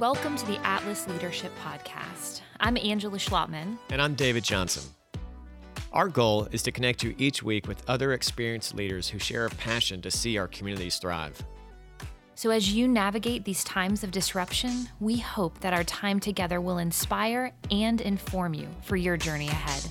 Welcome 0.00 0.34
to 0.36 0.46
the 0.46 0.56
Atlas 0.66 1.06
Leadership 1.08 1.52
Podcast. 1.62 2.40
I'm 2.58 2.78
Angela 2.78 3.18
Schlotman. 3.18 3.76
And 3.90 4.00
I'm 4.00 4.14
David 4.14 4.42
Johnson. 4.42 4.82
Our 5.92 6.08
goal 6.08 6.48
is 6.52 6.62
to 6.62 6.72
connect 6.72 7.02
you 7.02 7.14
each 7.18 7.42
week 7.42 7.68
with 7.68 7.82
other 7.86 8.14
experienced 8.14 8.74
leaders 8.74 9.10
who 9.10 9.18
share 9.18 9.44
a 9.44 9.50
passion 9.50 10.00
to 10.00 10.10
see 10.10 10.38
our 10.38 10.48
communities 10.48 10.96
thrive. 10.96 11.44
So, 12.34 12.48
as 12.48 12.72
you 12.72 12.88
navigate 12.88 13.44
these 13.44 13.62
times 13.62 14.02
of 14.02 14.10
disruption, 14.10 14.88
we 15.00 15.18
hope 15.18 15.60
that 15.60 15.74
our 15.74 15.84
time 15.84 16.18
together 16.18 16.62
will 16.62 16.78
inspire 16.78 17.52
and 17.70 18.00
inform 18.00 18.54
you 18.54 18.68
for 18.80 18.96
your 18.96 19.18
journey 19.18 19.48
ahead. 19.48 19.86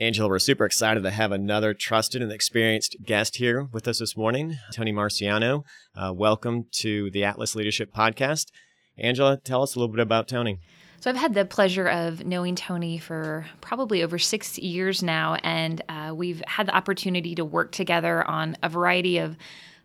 Angela, 0.00 0.28
we're 0.28 0.40
super 0.40 0.64
excited 0.64 1.04
to 1.04 1.10
have 1.12 1.30
another 1.30 1.72
trusted 1.72 2.20
and 2.20 2.32
experienced 2.32 2.96
guest 3.04 3.36
here 3.36 3.68
with 3.72 3.86
us 3.86 4.00
this 4.00 4.16
morning, 4.16 4.58
Tony 4.72 4.92
Marciano. 4.92 5.62
Uh, 5.94 6.12
welcome 6.12 6.66
to 6.72 7.12
the 7.12 7.22
Atlas 7.22 7.54
Leadership 7.54 7.94
Podcast. 7.94 8.46
Angela, 8.98 9.36
tell 9.36 9.62
us 9.62 9.76
a 9.76 9.78
little 9.78 9.94
bit 9.94 10.02
about 10.02 10.26
Tony. 10.26 10.58
So, 10.98 11.10
I've 11.10 11.16
had 11.16 11.34
the 11.34 11.44
pleasure 11.44 11.86
of 11.86 12.24
knowing 12.26 12.56
Tony 12.56 12.98
for 12.98 13.46
probably 13.60 14.02
over 14.02 14.18
six 14.18 14.58
years 14.58 15.00
now, 15.00 15.36
and 15.44 15.80
uh, 15.88 16.12
we've 16.12 16.42
had 16.44 16.66
the 16.66 16.74
opportunity 16.74 17.36
to 17.36 17.44
work 17.44 17.70
together 17.70 18.28
on 18.28 18.56
a 18.64 18.68
variety 18.68 19.18
of 19.18 19.36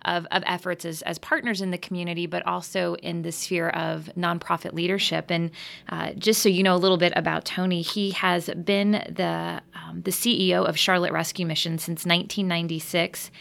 of, 0.06 0.26
of 0.32 0.44
efforts 0.46 0.86
as, 0.86 1.02
as 1.04 1.18
partners 1.20 1.62
in 1.62 1.72
the 1.72 1.78
community, 1.78 2.26
but 2.26 2.46
also 2.46 2.96
in 2.96 3.22
the 3.22 3.32
sphere 3.32 3.70
of 3.70 4.10
nonprofit 4.18 4.74
leadership. 4.74 5.30
And 5.30 5.52
uh, 5.90 6.12
just 6.14 6.42
so 6.42 6.50
you 6.50 6.64
know 6.64 6.76
a 6.76 6.78
little 6.78 6.98
bit 6.98 7.14
about 7.16 7.46
Tony, 7.46 7.82
he 7.82 8.12
has 8.12 8.50
been 8.50 8.92
the 8.92 9.62
um, 9.88 10.02
the 10.02 10.12
CEO 10.12 10.66
of 10.66 10.78
Charlotte 10.78 11.12
Rescue 11.12 11.46
Mission 11.46 11.78
since 11.78 12.06
1996, 12.06 13.32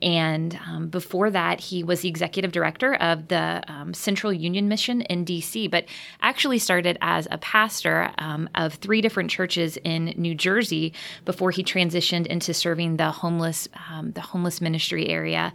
and 0.00 0.58
um, 0.66 0.88
before 0.88 1.30
that, 1.30 1.60
he 1.60 1.82
was 1.82 2.00
the 2.00 2.08
executive 2.08 2.52
director 2.52 2.94
of 2.94 3.28
the 3.28 3.62
um, 3.68 3.92
Central 3.94 4.32
Union 4.32 4.68
Mission 4.68 5.02
in 5.02 5.24
D.C. 5.24 5.68
But 5.68 5.86
actually 6.20 6.58
started 6.58 6.98
as 7.00 7.26
a 7.30 7.38
pastor 7.38 8.12
um, 8.18 8.48
of 8.54 8.74
three 8.74 9.00
different 9.00 9.30
churches 9.30 9.76
in 9.84 10.14
New 10.16 10.34
Jersey 10.34 10.92
before 11.24 11.50
he 11.50 11.62
transitioned 11.62 12.26
into 12.26 12.54
serving 12.54 12.96
the 12.96 13.10
homeless 13.10 13.68
um, 13.90 14.12
the 14.12 14.20
homeless 14.20 14.60
ministry 14.60 15.08
area 15.08 15.52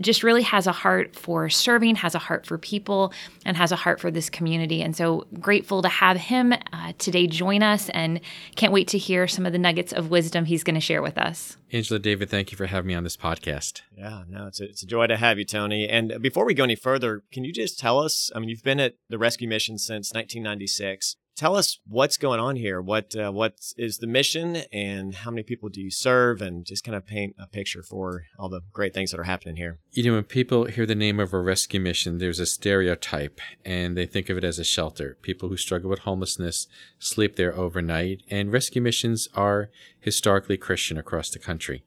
just 0.00 0.22
really 0.22 0.42
has 0.42 0.66
a 0.66 0.72
heart 0.72 1.14
for 1.16 1.48
serving, 1.48 1.96
has 1.96 2.14
a 2.14 2.18
heart 2.18 2.46
for 2.46 2.58
people, 2.58 3.12
and 3.44 3.56
has 3.56 3.72
a 3.72 3.76
heart 3.76 4.00
for 4.00 4.10
this 4.10 4.30
community. 4.30 4.82
And 4.82 4.96
so 4.96 5.26
grateful 5.40 5.82
to 5.82 5.88
have 5.88 6.16
him 6.16 6.52
uh, 6.52 6.92
today 6.98 7.26
join 7.26 7.62
us 7.62 7.88
and 7.90 8.20
can't 8.56 8.72
wait 8.72 8.88
to 8.88 8.98
hear 8.98 9.26
some 9.26 9.46
of 9.46 9.52
the 9.52 9.58
nuggets 9.58 9.92
of 9.92 10.10
wisdom 10.10 10.44
he's 10.44 10.64
going 10.64 10.74
to 10.74 10.80
share 10.80 11.02
with 11.02 11.18
us. 11.18 11.56
Angela, 11.72 11.98
David, 11.98 12.30
thank 12.30 12.52
you 12.52 12.56
for 12.56 12.66
having 12.66 12.88
me 12.88 12.94
on 12.94 13.04
this 13.04 13.16
podcast. 13.16 13.82
Yeah, 13.96 14.24
no, 14.28 14.46
it's 14.46 14.60
a, 14.60 14.64
it's 14.64 14.82
a 14.82 14.86
joy 14.86 15.06
to 15.08 15.16
have 15.16 15.38
you, 15.38 15.44
Tony. 15.44 15.88
And 15.88 16.20
before 16.20 16.44
we 16.44 16.54
go 16.54 16.64
any 16.64 16.76
further, 16.76 17.22
can 17.32 17.44
you 17.44 17.52
just 17.52 17.78
tell 17.78 17.98
us? 17.98 18.30
I 18.34 18.38
mean, 18.38 18.48
you've 18.48 18.62
been 18.62 18.80
at 18.80 18.94
the 19.08 19.18
rescue 19.18 19.48
mission 19.48 19.78
since 19.78 20.12
1996 20.12 21.16
tell 21.36 21.56
us 21.56 21.78
what's 21.86 22.16
going 22.16 22.40
on 22.40 22.56
here. 22.56 22.80
What 22.80 23.14
uh, 23.16 23.30
what 23.30 23.54
is 23.76 23.98
the 23.98 24.06
mission, 24.06 24.56
and 24.72 25.14
how 25.14 25.30
many 25.30 25.42
people 25.42 25.68
do 25.68 25.80
you 25.80 25.90
serve, 25.90 26.40
and 26.40 26.64
just 26.64 26.84
kind 26.84 26.96
of 26.96 27.06
paint 27.06 27.34
a 27.38 27.46
picture 27.46 27.82
for 27.82 28.24
all 28.38 28.48
the 28.48 28.62
great 28.72 28.94
things 28.94 29.10
that 29.10 29.20
are 29.20 29.24
happening 29.24 29.56
here. 29.56 29.78
You 29.92 30.04
know, 30.04 30.14
when 30.14 30.24
people 30.24 30.64
hear 30.64 30.86
the 30.86 30.94
name 30.94 31.20
of 31.20 31.32
a 31.32 31.40
rescue 31.40 31.80
mission, 31.80 32.18
there's 32.18 32.40
a 32.40 32.46
stereotype, 32.46 33.40
and 33.64 33.96
they 33.96 34.06
think 34.06 34.28
of 34.28 34.38
it 34.38 34.44
as 34.44 34.58
a 34.58 34.64
shelter. 34.64 35.16
People 35.22 35.48
who 35.48 35.56
struggle 35.56 35.90
with 35.90 36.00
homelessness 36.00 36.66
sleep 36.98 37.36
there 37.36 37.54
overnight, 37.56 38.22
and 38.30 38.52
rescue 38.52 38.82
missions 38.82 39.28
are 39.34 39.70
historically 40.00 40.56
Christian 40.56 40.98
across 40.98 41.30
the 41.30 41.38
country. 41.38 41.84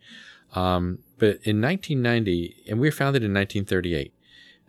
Um, 0.53 0.99
but 1.17 1.39
in 1.43 1.61
1990, 1.61 2.63
and 2.69 2.79
we 2.79 2.87
were 2.87 2.91
founded 2.91 3.23
in 3.23 3.33
1938. 3.33 4.13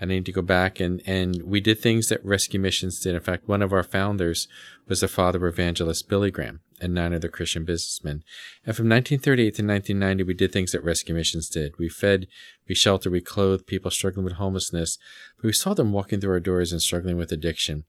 I 0.00 0.04
need 0.04 0.26
to 0.26 0.32
go 0.32 0.42
back 0.42 0.78
and, 0.78 1.02
and 1.06 1.42
we 1.42 1.60
did 1.60 1.80
things 1.80 2.08
that 2.08 2.24
rescue 2.24 2.60
missions 2.60 3.00
did. 3.00 3.14
In 3.14 3.20
fact, 3.20 3.48
one 3.48 3.62
of 3.62 3.72
our 3.72 3.82
founders 3.82 4.46
was 4.86 5.00
the 5.00 5.08
father 5.08 5.46
of 5.46 5.54
evangelist 5.54 6.08
Billy 6.08 6.30
Graham 6.30 6.60
and 6.80 6.94
nine 6.94 7.12
other 7.12 7.28
Christian 7.28 7.64
businessmen. 7.64 8.22
And 8.64 8.76
from 8.76 8.88
1938 8.88 9.44
to 9.56 9.66
1990, 9.66 10.22
we 10.22 10.34
did 10.34 10.52
things 10.52 10.72
that 10.72 10.84
rescue 10.84 11.14
missions 11.14 11.48
did. 11.48 11.78
We 11.78 11.88
fed, 11.88 12.28
we 12.68 12.74
sheltered, 12.74 13.12
we 13.12 13.20
clothed 13.20 13.66
people 13.66 13.90
struggling 13.90 14.24
with 14.24 14.34
homelessness, 14.34 14.98
but 15.36 15.44
we 15.44 15.52
saw 15.52 15.74
them 15.74 15.92
walking 15.92 16.20
through 16.20 16.32
our 16.32 16.40
doors 16.40 16.70
and 16.70 16.80
struggling 16.80 17.16
with 17.16 17.32
addiction. 17.32 17.84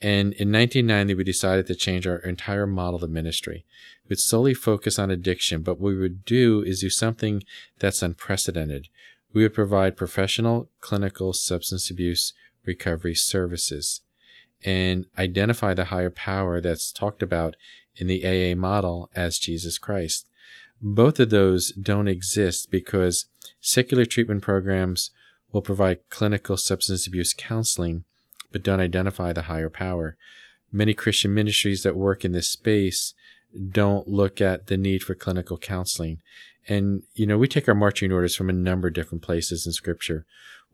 And 0.00 0.32
in 0.34 0.52
1990, 0.52 1.14
we 1.14 1.24
decided 1.24 1.66
to 1.68 1.74
change 1.74 2.06
our 2.06 2.18
entire 2.18 2.66
model 2.66 3.02
of 3.02 3.10
ministry. 3.10 3.64
We'd 4.08 4.18
solely 4.18 4.52
focus 4.52 4.98
on 4.98 5.10
addiction, 5.10 5.62
but 5.62 5.80
what 5.80 5.92
we 5.92 5.98
would 5.98 6.24
do 6.24 6.62
is 6.62 6.80
do 6.80 6.90
something 6.90 7.42
that's 7.78 8.02
unprecedented. 8.02 8.88
We 9.34 9.42
would 9.42 9.52
provide 9.52 9.96
professional 9.96 10.70
clinical 10.80 11.32
substance 11.32 11.90
abuse 11.90 12.32
recovery 12.64 13.14
services 13.14 14.00
and 14.64 15.06
identify 15.18 15.74
the 15.74 15.86
higher 15.86 16.10
power 16.10 16.60
that's 16.60 16.92
talked 16.92 17.22
about 17.22 17.56
in 17.96 18.06
the 18.06 18.24
AA 18.24 18.56
model 18.56 19.10
as 19.14 19.38
Jesus 19.38 19.76
Christ. 19.76 20.26
Both 20.80 21.20
of 21.20 21.30
those 21.30 21.72
don't 21.72 22.08
exist 22.08 22.70
because 22.70 23.26
secular 23.60 24.04
treatment 24.04 24.42
programs 24.42 25.10
will 25.52 25.62
provide 25.62 26.08
clinical 26.10 26.56
substance 26.56 27.06
abuse 27.06 27.34
counseling, 27.36 28.04
but 28.52 28.62
don't 28.62 28.80
identify 28.80 29.32
the 29.32 29.42
higher 29.42 29.70
power. 29.70 30.16
Many 30.72 30.94
Christian 30.94 31.34
ministries 31.34 31.82
that 31.82 31.96
work 31.96 32.24
in 32.24 32.32
this 32.32 32.48
space 32.48 33.14
don't 33.70 34.08
look 34.08 34.40
at 34.40 34.66
the 34.66 34.76
need 34.76 35.02
for 35.02 35.14
clinical 35.14 35.58
counseling. 35.58 36.20
And, 36.68 37.02
you 37.14 37.26
know, 37.26 37.38
we 37.38 37.48
take 37.48 37.68
our 37.68 37.74
marching 37.74 38.12
orders 38.12 38.34
from 38.34 38.48
a 38.48 38.54
number 38.54 38.88
of 38.88 38.94
different 38.94 39.22
places 39.22 39.66
in 39.66 39.72
scripture. 39.72 40.24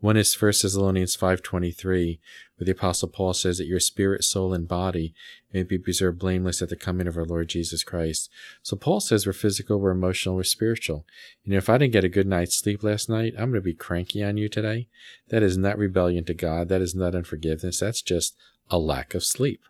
One 0.01 0.17
is 0.17 0.33
1 0.33 0.47
Thessalonians 0.47 1.15
5.23, 1.15 2.19
where 2.57 2.65
the 2.65 2.71
apostle 2.71 3.07
Paul 3.07 3.33
says 3.35 3.59
that 3.59 3.67
your 3.67 3.79
spirit, 3.79 4.23
soul, 4.23 4.51
and 4.51 4.67
body 4.67 5.13
may 5.53 5.61
be 5.61 5.77
preserved 5.77 6.17
blameless 6.17 6.59
at 6.63 6.69
the 6.69 6.75
coming 6.75 7.05
of 7.05 7.17
our 7.17 7.25
Lord 7.25 7.49
Jesus 7.49 7.83
Christ. 7.83 8.27
So 8.63 8.75
Paul 8.75 8.99
says 8.99 9.27
we're 9.27 9.33
physical, 9.33 9.79
we're 9.79 9.91
emotional, 9.91 10.35
we're 10.35 10.43
spiritual. 10.43 11.05
You 11.43 11.51
know, 11.51 11.57
if 11.59 11.69
I 11.69 11.77
didn't 11.77 11.93
get 11.93 12.03
a 12.03 12.09
good 12.09 12.25
night's 12.25 12.55
sleep 12.55 12.81
last 12.81 13.09
night, 13.09 13.33
I'm 13.37 13.51
going 13.51 13.61
to 13.61 13.61
be 13.61 13.75
cranky 13.75 14.23
on 14.23 14.37
you 14.37 14.49
today. 14.49 14.87
That 15.29 15.43
is 15.43 15.55
not 15.55 15.77
rebellion 15.77 16.25
to 16.25 16.33
God. 16.33 16.67
That 16.69 16.81
is 16.81 16.95
not 16.95 17.13
unforgiveness. 17.13 17.79
That's 17.79 18.01
just 18.01 18.35
a 18.71 18.79
lack 18.79 19.13
of 19.13 19.23
sleep. 19.23 19.61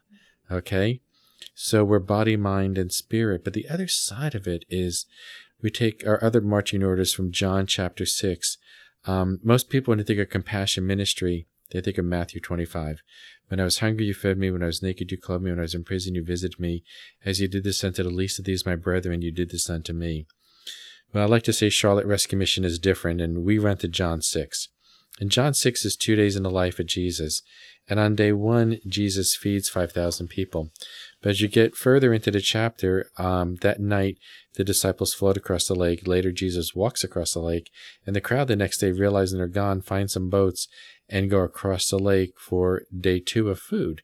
Okay? 0.50 1.02
So 1.54 1.84
we're 1.84 2.00
body, 2.00 2.38
mind, 2.38 2.78
and 2.78 2.94
spirit. 2.94 3.44
But 3.44 3.52
the 3.52 3.68
other 3.68 3.90
side 3.90 4.34
of 4.34 4.48
it 4.48 4.64
is 4.70 5.06
we 5.62 5.70
take 5.70 6.06
our 6.06 6.24
other 6.24 6.42
marching 6.42 6.84
orders 6.84 7.14
from 7.14 7.32
John 7.32 7.66
chapter 7.66 8.06
6. 8.06 8.58
Um, 9.06 9.40
most 9.44 9.70
people, 9.70 9.92
when 9.92 9.98
they 9.98 10.04
think 10.04 10.20
of 10.20 10.30
compassion 10.30 10.86
ministry, 10.86 11.48
they 11.72 11.82
think 11.82 11.98
of 11.98 12.06
Matthew 12.06 12.42
25. 12.42 13.02
When 13.48 13.60
I 13.60 13.64
was 13.64 13.80
hungry, 13.80 14.06
you 14.06 14.14
fed 14.14 14.38
me. 14.38 14.52
When 14.52 14.64
I 14.64 14.68
was 14.68 14.82
naked, 14.82 15.12
you 15.12 15.18
clothed 15.18 15.44
me. 15.44 15.52
When 15.52 15.60
I 15.60 15.64
was 15.64 15.76
in 15.76 15.84
prison, 15.84 16.16
you 16.16 16.24
visited 16.24 16.60
me. 16.60 16.84
As 17.26 17.40
you 17.40 17.48
did 17.48 17.64
this 17.64 17.84
unto 17.84 18.04
the 18.04 18.10
least 18.10 18.40
of 18.40 18.46
these, 18.46 18.66
my 18.66 18.76
brethren, 18.76 19.22
you 19.22 19.32
did 19.32 19.52
this 19.52 19.70
unto 19.70 19.94
me. 19.94 20.26
Well, 21.14 21.24
I 21.24 21.28
like 21.28 21.44
to 21.44 21.54
say 21.54 21.70
Charlotte 21.70 22.06
Rescue 22.06 22.38
Mission 22.38 22.64
is 22.64 22.80
different, 22.80 23.20
and 23.20 23.44
we 23.44 23.60
went 23.60 23.82
to 23.82 23.88
John 23.88 24.22
6. 24.22 24.70
And 25.20 25.30
John 25.30 25.54
6 25.54 25.86
is 25.86 25.96
two 25.96 26.16
days 26.16 26.36
in 26.36 26.44
the 26.44 26.50
life 26.50 26.80
of 26.80 26.86
Jesus. 26.88 27.42
And 27.88 28.00
on 28.00 28.16
day 28.16 28.32
one, 28.32 28.78
Jesus 28.88 29.36
feeds 29.36 29.70
5,000 29.70 30.28
people. 30.28 30.72
But 31.22 31.30
as 31.32 31.42
you 31.42 31.48
get 31.48 31.76
further 31.76 32.14
into 32.14 32.32
the 32.32 32.42
chapter, 32.42 33.10
um, 33.18 33.56
that 33.62 33.80
night, 33.80 34.18
the 34.56 34.64
disciples 34.64 35.14
float 35.14 35.38
across 35.38 35.68
the 35.68 35.76
lake. 35.76 36.08
Later, 36.08 36.32
Jesus 36.32 36.74
walks 36.76 37.04
across 37.04 37.34
the 37.34 37.40
lake, 37.40 37.70
and 38.06 38.16
the 38.16 38.22
crowd 38.22 38.48
the 38.48 38.56
next 38.56 38.80
day, 38.80 38.92
realizing 38.92 39.38
they're 39.38 39.48
gone, 39.48 39.82
find 39.82 40.10
some 40.10 40.30
boats 40.30 40.68
and 41.08 41.30
go 41.30 41.42
across 41.42 41.90
the 41.90 42.00
lake 42.00 42.34
for 42.40 42.84
day 42.98 43.20
two 43.20 43.50
of 43.50 43.60
food. 43.60 44.02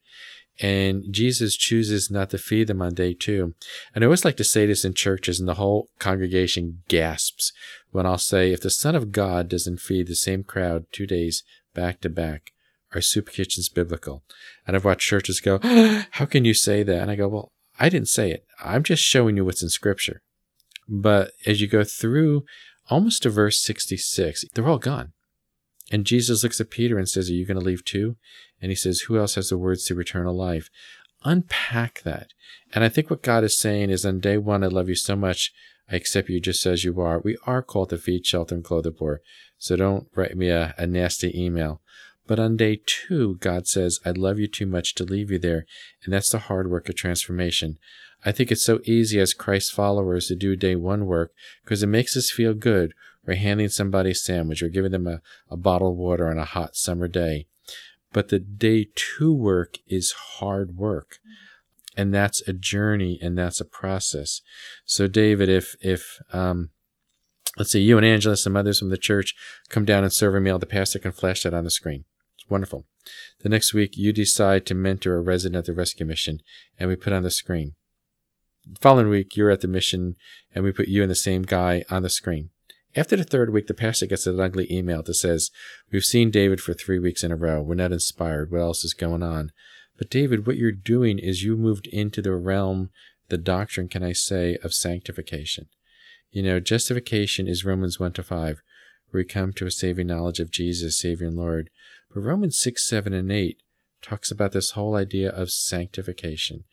And 0.60 1.04
Jesus 1.12 1.56
chooses 1.56 2.10
not 2.10 2.32
to 2.32 2.38
feed 2.38 2.68
them 2.68 2.82
on 2.82 2.94
day 2.94 3.14
two. 3.14 3.54
And 3.94 4.04
I 4.04 4.08
always 4.08 4.26
like 4.26 4.38
to 4.38 4.44
say 4.44 4.66
this 4.66 4.84
in 4.84 4.94
churches, 4.94 5.40
and 5.40 5.48
the 5.48 5.56
whole 5.56 5.90
congregation 6.00 6.82
gasps 6.88 7.52
when 7.92 8.06
I'll 8.06 8.18
say, 8.18 8.52
if 8.52 8.62
the 8.62 8.70
Son 8.70 8.96
of 8.96 9.12
God 9.12 9.50
doesn't 9.50 9.80
feed 9.80 10.08
the 10.08 10.16
same 10.16 10.44
crowd 10.44 10.86
two 10.92 11.08
days 11.08 11.44
back 11.74 12.02
to 12.02 12.10
back, 12.10 12.52
our 12.94 13.02
soup 13.02 13.30
kitchen's 13.30 13.70
biblical. 13.70 14.24
And 14.66 14.76
I've 14.76 14.86
watched 14.86 15.08
churches 15.08 15.40
go, 15.40 15.60
How 16.12 16.26
can 16.26 16.46
you 16.46 16.54
say 16.54 16.84
that? 16.84 17.02
And 17.02 17.12
I 17.12 17.16
go, 17.16 17.28
Well, 17.28 17.52
I 17.80 17.90
didn't 17.90 18.10
say 18.10 18.32
it. 18.32 18.46
I'm 18.64 18.84
just 18.84 19.04
showing 19.04 19.38
you 19.38 19.46
what's 19.46 19.64
in 19.64 19.70
Scripture. 19.70 20.22
But 20.88 21.32
as 21.46 21.62
you 21.62 21.68
go 21.68 21.84
through 21.84 22.44
almost 22.90 23.24
to 23.24 23.30
verse 23.30 23.62
66, 23.62 24.46
they're 24.54 24.68
all 24.68 24.80
gone. 24.80 25.14
And 25.92 26.06
Jesus 26.06 26.44
looks 26.44 26.60
at 26.60 26.70
Peter 26.70 26.98
and 26.98 27.08
says, 27.08 27.30
Are 27.30 27.34
you 27.34 27.46
going 27.46 27.60
to 27.60 27.66
leave 27.66 27.86
too? 27.86 28.16
And 28.62 28.72
he 28.72 28.76
says, 28.76 29.02
Who 29.02 29.18
else 29.18 29.36
has 29.36 29.50
the 29.50 29.58
words 29.58 29.86
to 29.86 30.00
eternal 30.00 30.36
life? 30.36 30.70
Unpack 31.24 32.02
that. 32.04 32.32
And 32.74 32.84
I 32.84 32.90
think 32.90 33.10
what 33.10 33.24
God 33.24 33.44
is 33.44 33.58
saying 33.58 33.90
is 33.90 34.06
on 34.06 34.20
day 34.20 34.38
one, 34.38 34.64
I 34.64 34.68
love 34.68 34.90
you 34.90 34.96
so 34.96 35.16
much, 35.16 35.52
I 35.90 35.96
accept 35.96 36.30
you 36.30 36.40
just 36.40 36.66
as 36.66 36.84
you 36.84 37.00
are. 37.02 37.20
We 37.20 37.38
are 37.46 37.62
called 37.62 37.90
to 37.90 37.98
feed, 37.98 38.26
shelter, 38.26 38.56
and 38.56 38.64
clothe 38.64 38.84
the 38.84 38.92
poor. 38.92 39.22
So 39.58 39.76
don't 39.76 40.08
write 40.16 40.36
me 40.36 40.50
a, 40.50 40.76
a 40.78 40.86
nasty 40.86 41.32
email. 41.40 41.82
But 42.28 42.40
on 42.40 42.58
day 42.58 42.82
two, 42.86 43.38
God 43.38 43.68
says, 43.68 44.00
I 44.06 44.12
love 44.12 44.38
you 44.38 44.48
too 44.48 44.66
much 44.66 44.94
to 44.96 45.04
leave 45.06 45.32
you 45.32 45.40
there. 45.40 45.66
And 46.04 46.14
that's 46.14 46.30
the 46.30 46.40
hard 46.40 46.70
work 46.70 46.90
of 46.90 46.96
transformation. 46.96 47.78
I 48.26 48.32
think 48.34 48.52
it's 48.52 48.66
so 48.66 48.82
easy 48.84 49.20
as 49.20 49.34
Christ 49.34 49.72
followers 49.72 50.28
to 50.28 50.36
do 50.36 50.56
day 50.56 50.76
one 50.76 51.06
work 51.06 51.32
because 51.64 51.84
it 51.84 51.88
makes 51.88 52.18
us 52.18 52.30
feel 52.30 52.54
good. 52.54 52.94
or 53.28 53.36
handing 53.36 53.70
somebody 53.70 54.12
a 54.12 54.16
sandwich 54.16 54.64
or 54.64 54.70
giving 54.70 54.92
them 54.92 55.06
a, 55.06 55.22
a 55.50 55.58
bottle 55.58 55.92
of 55.92 55.98
water 55.98 56.30
on 56.30 56.38
a 56.38 56.46
hot 56.46 56.76
summer 56.76 57.08
day. 57.08 57.48
But 58.14 58.30
the 58.30 58.40
day 58.40 58.88
two 58.96 59.34
work 59.34 59.78
is 59.88 60.14
hard 60.40 60.78
work. 60.78 61.20
And 61.98 62.14
that's 62.14 62.48
a 62.48 62.54
journey 62.54 63.20
and 63.22 63.38
that's 63.38 63.60
a 63.60 63.66
process. 63.66 64.42
So 64.86 65.08
David, 65.08 65.50
if, 65.50 65.76
if, 65.82 66.20
um, 66.32 66.70
let's 67.58 67.72
say 67.72 67.80
you 67.80 67.98
and 67.98 68.06
Angela, 68.06 68.38
some 68.38 68.56
others 68.56 68.80
from 68.80 68.90
the 68.90 68.98
church 68.98 69.36
come 69.68 69.84
down 69.84 70.04
and 70.04 70.14
serve 70.14 70.36
a 70.36 70.40
meal, 70.40 70.60
the 70.60 70.66
pastor 70.66 71.00
can 71.00 71.12
flash 71.12 71.44
that 71.44 71.54
on 71.54 71.64
the 71.64 71.72
screen. 71.72 72.06
Wonderful. 72.50 72.86
The 73.42 73.50
next 73.50 73.74
week, 73.74 73.98
you 73.98 74.14
decide 74.14 74.66
to 74.66 74.76
mentor 74.76 75.16
a 75.16 75.22
resident 75.22 75.58
at 75.58 75.66
the 75.66 75.74
rescue 75.74 76.06
mission, 76.06 76.40
and 76.80 76.90
we 76.90 76.96
put 76.96 77.14
on 77.14 77.24
the 77.24 77.32
screen. 77.32 77.76
The 78.66 78.80
following 78.80 79.10
week, 79.10 79.36
you're 79.36 79.50
at 79.50 79.62
the 79.62 79.68
mission, 79.68 80.16
and 80.54 80.64
we 80.64 80.72
put 80.72 80.88
you 80.88 81.02
and 81.02 81.12
the 81.12 81.16
same 81.16 81.44
guy 81.44 81.84
on 81.90 82.04
the 82.04 82.10
screen. 82.10 82.50
After 82.96 83.16
the 83.16 83.24
third 83.24 83.54
week, 83.54 83.68
the 83.68 83.74
pastor 83.74 84.08
gets 84.08 84.26
an 84.26 84.40
ugly 84.40 84.72
email 84.72 85.04
that 85.04 85.14
says, 85.14 85.52
We've 85.92 86.04
seen 86.04 86.32
David 86.32 86.60
for 86.60 86.74
three 86.74 87.00
weeks 87.00 87.24
in 87.24 87.32
a 87.32 87.36
row. 87.36 87.62
We're 87.62 87.76
not 87.76 87.92
inspired. 87.92 88.52
What 88.52 88.62
else 88.62 88.84
is 88.84 88.94
going 88.94 89.24
on? 89.24 89.52
But, 89.98 90.10
David, 90.10 90.46
what 90.46 90.58
you're 90.58 90.72
doing 90.72 91.20
is 91.20 91.44
you 91.44 91.58
moved 91.58 91.88
into 91.88 92.22
the 92.22 92.36
realm, 92.36 92.90
the 93.30 93.38
doctrine, 93.38 93.88
can 93.88 94.04
I 94.04 94.14
say, 94.14 94.58
of 94.64 94.74
sanctification. 94.74 95.68
You 96.32 96.44
know, 96.44 96.60
justification 96.60 97.48
is 97.48 97.66
Romans 97.66 98.00
1 98.00 98.14
to 98.14 98.24
5, 98.24 98.62
where 99.10 99.22
we 99.22 99.26
come 99.26 99.54
to 99.54 99.66
a 99.66 99.72
saving 99.72 100.08
knowledge 100.08 100.40
of 100.40 100.52
Jesus, 100.52 100.98
Savior 100.98 101.28
and 101.28 101.38
Lord. 101.38 101.70
But 102.18 102.24
Romans 102.24 102.58
6, 102.58 102.84
7, 102.90 103.14
and 103.14 103.32
8 103.32 103.62
talks 104.02 104.32
about 104.32 104.52
this 104.52 104.72
whole 104.72 104.96
idea 104.96 105.30
of 105.30 105.52
sanctification. 105.52 106.64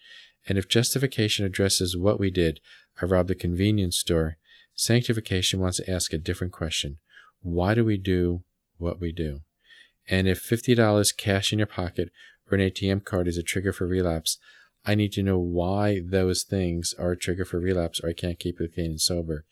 And 0.48 0.56
if 0.56 0.68
justification 0.68 1.44
addresses 1.44 1.98
what 1.98 2.18
we 2.18 2.30
did, 2.30 2.60
I 3.02 3.04
robbed 3.04 3.30
a 3.30 3.34
convenience 3.34 3.98
store, 3.98 4.38
Sanctification 4.74 5.60
wants 5.60 5.76
to 5.76 5.90
ask 5.90 6.14
a 6.14 6.18
different 6.18 6.54
question. 6.54 6.96
Why 7.42 7.74
do 7.74 7.84
we 7.84 7.98
do 7.98 8.42
what 8.78 9.02
we 9.02 9.12
do? 9.12 9.40
And 10.08 10.26
if 10.26 10.42
$50 10.42 11.14
cash 11.18 11.52
in 11.52 11.58
your 11.58 11.66
pocket 11.66 12.08
or 12.50 12.56
an 12.56 12.62
ATM 12.62 13.04
card 13.04 13.28
is 13.28 13.36
a 13.36 13.42
trigger 13.42 13.74
for 13.74 13.86
relapse, 13.86 14.38
I 14.86 14.94
need 14.94 15.12
to 15.12 15.22
know 15.22 15.38
why 15.38 16.00
those 16.02 16.42
things 16.42 16.94
are 16.98 17.12
a 17.12 17.18
trigger 17.18 17.44
for 17.44 17.60
relapse 17.60 18.00
or 18.02 18.08
I 18.08 18.14
can't 18.14 18.38
keep 18.38 18.62
it 18.62 18.72
clean 18.72 18.92
and 18.92 19.00
sober. 19.00 19.44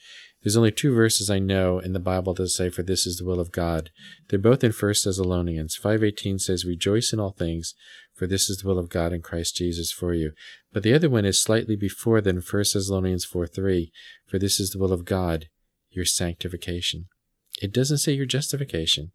There's 0.42 0.56
only 0.56 0.72
two 0.72 0.94
verses 0.94 1.30
I 1.30 1.38
know 1.38 1.78
in 1.78 1.92
the 1.92 2.00
Bible 2.00 2.34
that 2.34 2.48
say, 2.48 2.68
For 2.68 2.82
this 2.82 3.06
is 3.06 3.18
the 3.18 3.24
will 3.24 3.38
of 3.38 3.52
God. 3.52 3.90
They're 4.28 4.38
both 4.38 4.64
in 4.64 4.72
1 4.72 4.94
Thessalonians. 5.04 5.78
5.18 5.78 6.40
says, 6.40 6.64
Rejoice 6.64 7.12
in 7.12 7.20
all 7.20 7.30
things, 7.30 7.74
for 8.12 8.26
this 8.26 8.50
is 8.50 8.58
the 8.58 8.68
will 8.68 8.78
of 8.78 8.88
God 8.88 9.12
in 9.12 9.22
Christ 9.22 9.56
Jesus 9.56 9.92
for 9.92 10.12
you. 10.12 10.32
But 10.72 10.82
the 10.82 10.94
other 10.94 11.08
one 11.08 11.24
is 11.24 11.40
slightly 11.40 11.76
before 11.76 12.20
than 12.20 12.36
1 12.36 12.42
Thessalonians 12.42 13.26
4.3, 13.26 13.90
For 14.26 14.38
this 14.38 14.58
is 14.58 14.70
the 14.70 14.78
will 14.78 14.92
of 14.92 15.04
God, 15.04 15.46
your 15.90 16.04
sanctification. 16.04 17.06
It 17.60 17.72
doesn't 17.72 17.98
say 17.98 18.12
your 18.12 18.26
justification. 18.26 19.12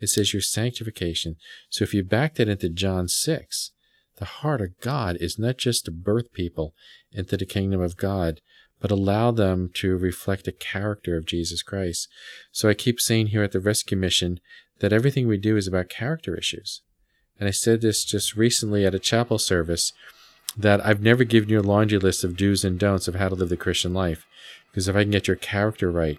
It 0.00 0.08
says 0.08 0.32
your 0.32 0.42
sanctification. 0.42 1.36
So 1.68 1.82
if 1.82 1.92
you 1.92 2.02
back 2.02 2.36
that 2.36 2.48
into 2.48 2.70
John 2.70 3.06
6, 3.06 3.72
the 4.16 4.24
heart 4.24 4.60
of 4.60 4.78
God 4.80 5.16
is 5.20 5.38
not 5.38 5.58
just 5.58 5.84
to 5.84 5.90
birth 5.90 6.32
people 6.32 6.74
into 7.12 7.36
the 7.36 7.46
kingdom 7.46 7.80
of 7.80 7.96
God, 7.96 8.40
but 8.80 8.90
allow 8.90 9.30
them 9.30 9.70
to 9.74 9.96
reflect 9.96 10.44
the 10.44 10.52
character 10.52 11.16
of 11.16 11.26
Jesus 11.26 11.62
Christ. 11.62 12.08
So 12.50 12.68
I 12.68 12.74
keep 12.74 13.00
saying 13.00 13.28
here 13.28 13.42
at 13.42 13.52
the 13.52 13.60
rescue 13.60 13.96
mission 13.96 14.40
that 14.80 14.92
everything 14.92 15.28
we 15.28 15.36
do 15.36 15.56
is 15.56 15.66
about 15.66 15.88
character 15.88 16.36
issues. 16.36 16.80
And 17.38 17.48
I 17.48 17.52
said 17.52 17.80
this 17.80 18.04
just 18.04 18.36
recently 18.36 18.84
at 18.84 18.94
a 18.94 18.98
chapel 18.98 19.38
service 19.38 19.92
that 20.56 20.84
I've 20.84 21.00
never 21.00 21.24
given 21.24 21.48
you 21.48 21.60
a 21.60 21.62
laundry 21.62 21.98
list 21.98 22.24
of 22.24 22.36
do's 22.36 22.64
and 22.64 22.78
don'ts 22.78 23.08
of 23.08 23.14
how 23.14 23.28
to 23.28 23.34
live 23.34 23.50
the 23.50 23.56
Christian 23.56 23.94
life. 23.94 24.26
Because 24.70 24.88
if 24.88 24.96
I 24.96 25.02
can 25.02 25.10
get 25.10 25.28
your 25.28 25.36
character 25.36 25.90
right, 25.90 26.18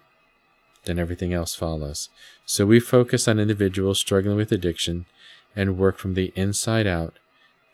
then 0.84 0.98
everything 0.98 1.32
else 1.32 1.54
follows. 1.54 2.08
So 2.44 2.66
we 2.66 2.80
focus 2.80 3.28
on 3.28 3.38
individuals 3.38 3.98
struggling 3.98 4.36
with 4.36 4.52
addiction 4.52 5.06
and 5.54 5.78
work 5.78 5.98
from 5.98 6.14
the 6.14 6.32
inside 6.34 6.86
out 6.86 7.18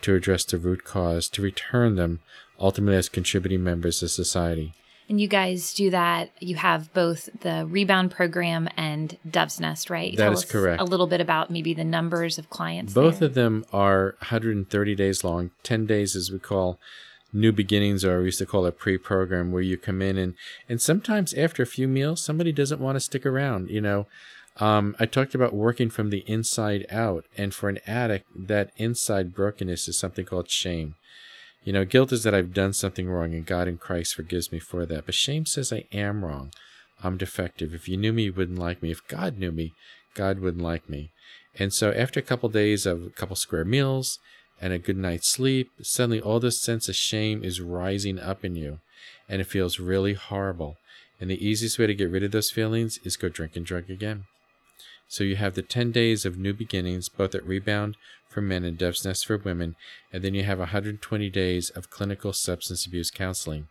to 0.02 0.14
address 0.14 0.44
the 0.44 0.58
root 0.58 0.84
cause 0.84 1.28
to 1.30 1.42
return 1.42 1.96
them 1.96 2.20
ultimately 2.60 2.96
as 2.96 3.08
contributing 3.08 3.62
members 3.62 4.02
of 4.02 4.10
society. 4.10 4.74
And 5.08 5.20
you 5.20 5.28
guys 5.28 5.72
do 5.72 5.90
that. 5.90 6.30
You 6.38 6.56
have 6.56 6.92
both 6.92 7.30
the 7.40 7.66
rebound 7.66 8.10
program 8.10 8.68
and 8.76 9.16
Dove's 9.28 9.58
Nest, 9.58 9.88
right? 9.88 10.14
That 10.16 10.24
Tell 10.24 10.32
is 10.34 10.44
correct. 10.44 10.82
A 10.82 10.84
little 10.84 11.06
bit 11.06 11.22
about 11.22 11.50
maybe 11.50 11.72
the 11.72 11.84
numbers 11.84 12.38
of 12.38 12.50
clients. 12.50 12.92
Both 12.92 13.20
there. 13.20 13.28
of 13.28 13.34
them 13.34 13.64
are 13.72 14.16
130 14.18 14.94
days 14.94 15.24
long. 15.24 15.50
10 15.62 15.86
days, 15.86 16.14
as 16.14 16.30
we 16.30 16.38
call 16.38 16.78
new 17.32 17.52
beginnings, 17.52 18.04
or 18.04 18.18
we 18.18 18.26
used 18.26 18.38
to 18.38 18.46
call 18.46 18.66
it 18.66 18.78
pre-program, 18.78 19.50
where 19.50 19.62
you 19.62 19.78
come 19.78 20.02
in 20.02 20.18
and 20.18 20.34
and 20.68 20.80
sometimes 20.80 21.32
after 21.34 21.62
a 21.62 21.66
few 21.66 21.88
meals, 21.88 22.22
somebody 22.22 22.52
doesn't 22.52 22.80
want 22.80 22.96
to 22.96 23.00
stick 23.00 23.24
around. 23.24 23.70
You 23.70 23.80
know, 23.80 24.06
um, 24.58 24.96
I 24.98 25.06
talked 25.06 25.34
about 25.34 25.54
working 25.54 25.88
from 25.88 26.10
the 26.10 26.24
inside 26.26 26.86
out, 26.90 27.24
and 27.36 27.54
for 27.54 27.68
an 27.68 27.78
addict, 27.86 28.26
that 28.34 28.72
inside 28.76 29.34
brokenness 29.34 29.88
is 29.88 29.98
something 29.98 30.24
called 30.24 30.50
shame. 30.50 30.94
You 31.64 31.72
know, 31.72 31.84
guilt 31.84 32.12
is 32.12 32.22
that 32.22 32.34
I've 32.34 32.54
done 32.54 32.72
something 32.72 33.08
wrong 33.08 33.34
and 33.34 33.44
God 33.44 33.68
in 33.68 33.78
Christ 33.78 34.14
forgives 34.14 34.50
me 34.50 34.58
for 34.58 34.86
that. 34.86 35.06
But 35.06 35.14
shame 35.14 35.44
says 35.44 35.72
I 35.72 35.84
am 35.92 36.24
wrong. 36.24 36.50
I'm 37.02 37.18
defective. 37.18 37.74
If 37.74 37.88
you 37.88 37.96
knew 37.96 38.12
me, 38.12 38.24
you 38.24 38.32
wouldn't 38.32 38.58
like 38.58 38.82
me. 38.82 38.90
If 38.90 39.06
God 39.06 39.38
knew 39.38 39.52
me, 39.52 39.74
God 40.14 40.38
wouldn't 40.38 40.64
like 40.64 40.88
me. 40.88 41.10
And 41.58 41.72
so 41.72 41.92
after 41.92 42.20
a 42.20 42.22
couple 42.22 42.48
days 42.48 42.86
of 42.86 43.04
a 43.04 43.10
couple 43.10 43.36
square 43.36 43.64
meals 43.64 44.18
and 44.60 44.72
a 44.72 44.78
good 44.78 44.96
night's 44.96 45.28
sleep, 45.28 45.70
suddenly 45.82 46.20
all 46.20 46.40
this 46.40 46.60
sense 46.60 46.88
of 46.88 46.96
shame 46.96 47.44
is 47.44 47.60
rising 47.60 48.18
up 48.18 48.44
in 48.44 48.56
you 48.56 48.78
and 49.28 49.40
it 49.40 49.46
feels 49.46 49.78
really 49.78 50.14
horrible. 50.14 50.76
And 51.20 51.28
the 51.28 51.44
easiest 51.44 51.78
way 51.78 51.86
to 51.86 51.94
get 51.94 52.10
rid 52.10 52.22
of 52.22 52.30
those 52.30 52.50
feelings 52.50 52.98
is 53.04 53.16
go 53.16 53.28
drink 53.28 53.56
and 53.56 53.66
drug 53.66 53.90
again. 53.90 54.24
So 55.08 55.24
you 55.24 55.36
have 55.36 55.54
the 55.54 55.62
10 55.62 55.90
days 55.90 56.26
of 56.26 56.36
new 56.36 56.52
beginnings, 56.52 57.08
both 57.08 57.34
at 57.34 57.46
Rebound 57.46 57.96
for 58.28 58.42
men 58.42 58.62
and 58.62 58.76
Dove's 58.76 59.06
Nest 59.06 59.26
for 59.26 59.38
women, 59.38 59.74
and 60.12 60.22
then 60.22 60.34
you 60.34 60.44
have 60.44 60.58
120 60.58 61.30
days 61.30 61.70
of 61.70 61.88
clinical 61.88 62.34
substance 62.34 62.84
abuse 62.84 63.10
counseling. 63.10 63.68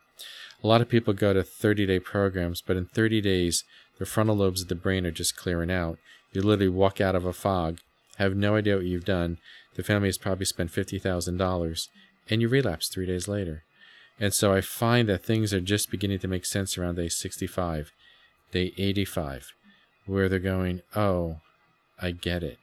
A 0.63 0.67
lot 0.67 0.81
of 0.81 0.89
people 0.89 1.13
go 1.13 1.33
to 1.33 1.43
30 1.43 1.85
day 1.85 1.99
programs, 1.99 2.61
but 2.61 2.75
in 2.75 2.87
30 2.87 3.21
days, 3.21 3.63
the 3.99 4.05
frontal 4.05 4.35
lobes 4.35 4.63
of 4.63 4.67
the 4.67 4.75
brain 4.75 5.05
are 5.05 5.11
just 5.11 5.37
clearing 5.37 5.69
out. 5.69 5.99
You 6.33 6.41
literally 6.41 6.69
walk 6.69 6.99
out 6.99 7.15
of 7.15 7.25
a 7.25 7.33
fog, 7.33 7.79
have 8.17 8.35
no 8.35 8.55
idea 8.55 8.75
what 8.75 8.85
you've 8.85 9.05
done. 9.05 9.37
The 9.75 9.83
family 9.83 10.07
has 10.07 10.17
probably 10.17 10.45
spent 10.45 10.71
$50,000, 10.71 11.87
and 12.29 12.41
you 12.41 12.49
relapse 12.49 12.87
three 12.87 13.05
days 13.05 13.27
later. 13.27 13.63
And 14.19 14.33
so 14.33 14.51
I 14.51 14.61
find 14.61 15.07
that 15.07 15.23
things 15.23 15.53
are 15.53 15.61
just 15.61 15.91
beginning 15.91 16.17
to 16.19 16.27
make 16.27 16.45
sense 16.45 16.79
around 16.79 16.95
day 16.95 17.09
65, 17.09 17.91
day 18.51 18.73
85 18.75 19.53
where 20.07 20.27
they're 20.27 20.39
going, 20.39 20.81
oh, 20.95 21.37
I 22.01 22.11
get 22.11 22.43
it. 22.43 22.59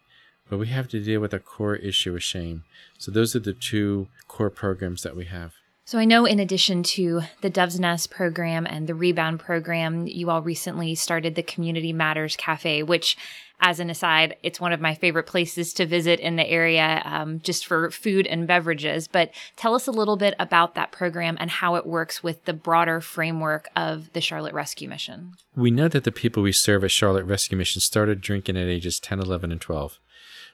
But 0.49 0.59
we 0.59 0.67
have 0.69 0.89
to 0.89 1.03
deal 1.03 1.21
with 1.21 1.33
a 1.33 1.39
core 1.39 1.77
issue 1.77 2.15
of 2.15 2.23
shame. 2.23 2.65
So 2.99 3.11
those 3.11 3.35
are 3.35 3.41
the 3.41 3.53
two 3.53 4.09
core 4.29 4.51
programs 4.51 5.03
that 5.03 5.17
we 5.17 5.25
have. 5.27 5.55
So 5.87 5.99
I 5.99 6.07
know 6.07 6.25
in 6.25 6.41
addition 6.41 6.83
to 6.83 7.21
the 7.43 7.51
Dove's 7.51 7.79
Nest 7.79 8.11
program 8.11 8.67
and 8.67 8.87
the 8.87 8.95
Rebound 8.95 9.39
program, 9.39 10.07
you 10.07 10.31
all 10.31 10.41
recently 10.41 10.95
started 10.95 11.35
the 11.35 11.43
Community 11.43 11.93
Matters 11.93 12.37
Cafe, 12.37 12.83
which 12.83 13.19
as 13.61 13.81
an 13.81 13.91
aside, 13.91 14.37
it's 14.43 14.59
one 14.59 14.73
of 14.73 14.81
my 14.81 14.95
favorite 14.95 15.27
places 15.27 15.75
to 15.75 15.85
visit 15.85 16.21
in 16.21 16.37
the 16.37 16.49
area 16.49 17.03
um, 17.05 17.41
just 17.41 17.67
for 17.67 17.91
food 17.91 18.27
and 18.27 18.47
beverages. 18.47 19.09
But 19.09 19.31
tell 19.57 19.75
us 19.75 19.87
a 19.87 19.93
little 19.93 20.17
bit 20.17 20.35
about 20.39 20.75
that 20.75 20.91
program 20.91 21.37
and 21.39 21.51
how 21.51 21.75
it 21.75 21.85
works 21.85 22.23
with 22.23 22.47
the 22.47 22.55
broader 22.55 23.03
framework 23.03 23.69
of 23.77 24.11
the 24.15 24.23
Charlotte 24.23 24.55
Rescue 24.55 24.89
Mission. 24.89 25.33
We 25.55 25.71
know 25.71 25.89
that 25.89 26.05
the 26.05 26.13
people 26.13 26.43
we 26.43 26.53
serve 26.53 26.83
at 26.85 26.93
Charlotte 26.93 27.27
Rescue 27.27 27.59
Mission 27.59 27.81
started 27.81 28.23
drinking 28.23 28.57
at 28.57 28.69
ages 28.69 28.99
10, 29.01 29.21
11, 29.21 29.53
and 29.53 29.61
12. 29.61 29.99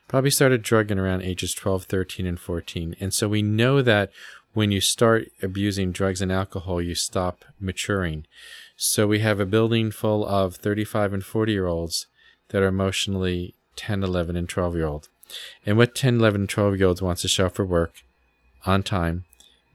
Probably 0.09 0.31
started 0.31 0.63
drugging 0.63 0.99
around 0.99 1.23
ages 1.23 1.55
12, 1.55 1.85
13, 1.85 2.27
and 2.27 2.39
14. 2.39 2.97
And 2.99 3.15
so 3.15 3.29
we 3.29 3.43
know 3.43 3.81
that 3.81 4.11
when 4.53 4.73
you 4.73 4.81
start 4.81 5.31
abusing 5.43 5.93
drugs 5.93 6.21
and 6.21 6.33
alcohol, 6.33 6.83
you 6.83 6.95
stop 6.95 7.45
maturing. 7.61 8.27
So 8.77 9.07
we 9.07 9.21
have 9.21 9.41
a 9.41 9.47
building 9.47 9.91
full 9.91 10.27
of 10.27 10.57
35 10.57 11.13
and 11.13 11.25
40 11.25 11.53
year 11.53 11.67
olds 11.67 12.07
that 12.49 12.63
are 12.63 12.69
emotionally 12.69 13.55
10, 13.77 14.03
11, 14.03 14.37
and 14.37 14.49
12 14.49 14.77
year 14.77 14.87
old. 14.87 15.09
And 15.65 15.77
what 15.77 15.95
10, 15.95 16.17
11, 16.17 16.43
and 16.43 16.51
12 16.51 16.79
year 16.79 16.89
olds 16.89 17.03
wants 17.03 17.23
to 17.23 17.29
show 17.29 17.49
for 17.49 17.65
work 17.65 18.03
on 18.67 18.83
time, 18.83 19.25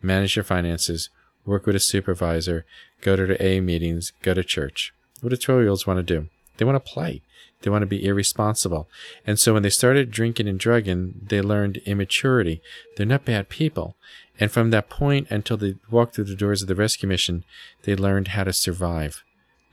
manage 0.02 0.36
your 0.36 0.44
finances, 0.44 1.10
work 1.46 1.66
with 1.66 1.76
a 1.76 1.80
supervisor, 1.80 2.66
go 3.02 3.16
to 3.16 3.26
the 3.26 3.44
A 3.44 3.62
meetings, 3.62 4.12
go 4.22 4.34
to 4.34 4.44
church. 4.44 4.94
What 5.22 5.30
do 5.30 5.38
12 5.38 5.62
year 5.62 5.70
olds 5.70 5.88
want 5.88 5.98
to 5.98 6.04
do? 6.04 6.28
They 6.58 6.66
want 6.66 6.84
to 6.84 6.92
play. 6.92 7.22
They 7.62 7.70
want 7.70 7.82
to 7.82 7.88
be 7.88 8.06
irresponsible. 8.06 8.88
And 9.26 9.40
so 9.40 9.54
when 9.54 9.64
they 9.64 9.70
started 9.70 10.12
drinking 10.12 10.48
and 10.48 10.60
drugging, 10.60 11.22
they 11.28 11.42
learned 11.42 11.78
immaturity. 11.86 12.62
They're 12.96 13.06
not 13.06 13.26
bad 13.26 13.50
people. 13.50 13.96
And 14.40 14.52
from 14.52 14.70
that 14.72 14.90
point 14.90 15.28
until 15.32 15.58
they 15.58 15.76
walked 15.90 16.16
through 16.16 16.26
the 16.26 16.36
doors 16.36 16.62
of 16.62 16.68
the 16.68 16.76
rescue 16.76 17.08
mission, 17.10 17.44
they 17.84 17.96
learned 17.96 18.30
how 18.30 18.44
to 18.44 18.54
survive, 18.54 19.24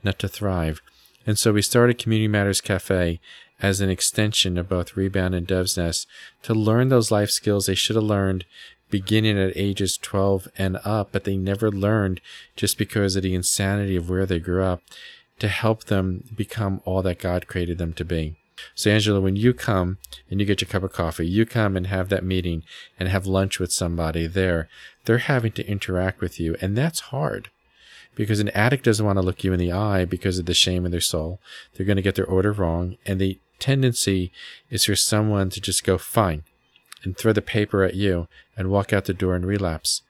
not 0.03 0.19
to 0.19 0.27
thrive. 0.27 0.81
And 1.25 1.37
so 1.37 1.53
we 1.53 1.61
started 1.61 1.97
Community 1.97 2.27
Matters 2.27 2.61
Cafe 2.61 3.19
as 3.61 3.79
an 3.79 3.89
extension 3.89 4.57
of 4.57 4.69
both 4.69 4.97
Rebound 4.97 5.35
and 5.35 5.47
Dove's 5.47 5.77
Nest 5.77 6.07
to 6.43 6.53
learn 6.53 6.89
those 6.89 7.11
life 7.11 7.29
skills 7.29 7.65
they 7.65 7.75
should 7.75 7.95
have 7.95 8.03
learned 8.03 8.45
beginning 8.89 9.39
at 9.39 9.57
ages 9.57 9.97
12 9.97 10.47
and 10.57 10.77
up, 10.83 11.09
but 11.11 11.23
they 11.23 11.35
never 11.35 11.71
learned 11.71 12.21
just 12.55 12.77
because 12.77 13.15
of 13.15 13.23
the 13.23 13.33
insanity 13.33 13.95
of 13.95 14.09
where 14.09 14.25
they 14.25 14.39
grew 14.39 14.63
up. 14.63 14.81
To 15.39 15.47
help 15.47 15.85
them 15.85 16.23
become 16.35 16.81
all 16.85 17.01
that 17.01 17.19
God 17.19 17.47
created 17.47 17.77
them 17.77 17.93
to 17.93 18.05
be. 18.05 18.35
So, 18.75 18.91
Angela, 18.91 19.19
when 19.19 19.35
you 19.35 19.53
come 19.53 19.97
and 20.29 20.39
you 20.39 20.45
get 20.45 20.61
your 20.61 20.69
cup 20.69 20.83
of 20.83 20.93
coffee, 20.93 21.27
you 21.27 21.45
come 21.45 21.75
and 21.75 21.87
have 21.87 22.09
that 22.09 22.23
meeting 22.23 22.63
and 22.99 23.09
have 23.09 23.25
lunch 23.25 23.59
with 23.59 23.71
somebody 23.71 24.27
there, 24.27 24.69
they're 25.05 25.17
having 25.19 25.51
to 25.53 25.67
interact 25.67 26.21
with 26.21 26.39
you. 26.39 26.55
And 26.61 26.77
that's 26.77 26.99
hard 26.99 27.49
because 28.15 28.39
an 28.39 28.49
addict 28.49 28.85
doesn't 28.85 29.05
want 29.05 29.17
to 29.17 29.23
look 29.23 29.43
you 29.43 29.53
in 29.53 29.59
the 29.59 29.71
eye 29.71 30.05
because 30.05 30.39
of 30.39 30.45
the 30.45 30.53
shame 30.53 30.85
in 30.85 30.91
their 30.91 31.01
soul. 31.01 31.39
They're 31.73 31.85
going 31.85 31.97
to 31.97 32.03
get 32.03 32.15
their 32.15 32.25
order 32.25 32.51
wrong. 32.51 32.97
And 33.05 33.19
the 33.19 33.39
tendency 33.59 34.31
is 34.69 34.85
for 34.85 34.95
someone 34.95 35.49
to 35.49 35.61
just 35.61 35.83
go, 35.83 35.97
fine, 35.97 36.43
and 37.03 37.17
throw 37.17 37.33
the 37.33 37.41
paper 37.41 37.83
at 37.83 37.95
you 37.95 38.27
and 38.55 38.69
walk 38.69 38.93
out 38.93 39.05
the 39.05 39.13
door 39.13 39.35
and 39.35 39.45
relapse. 39.45 40.01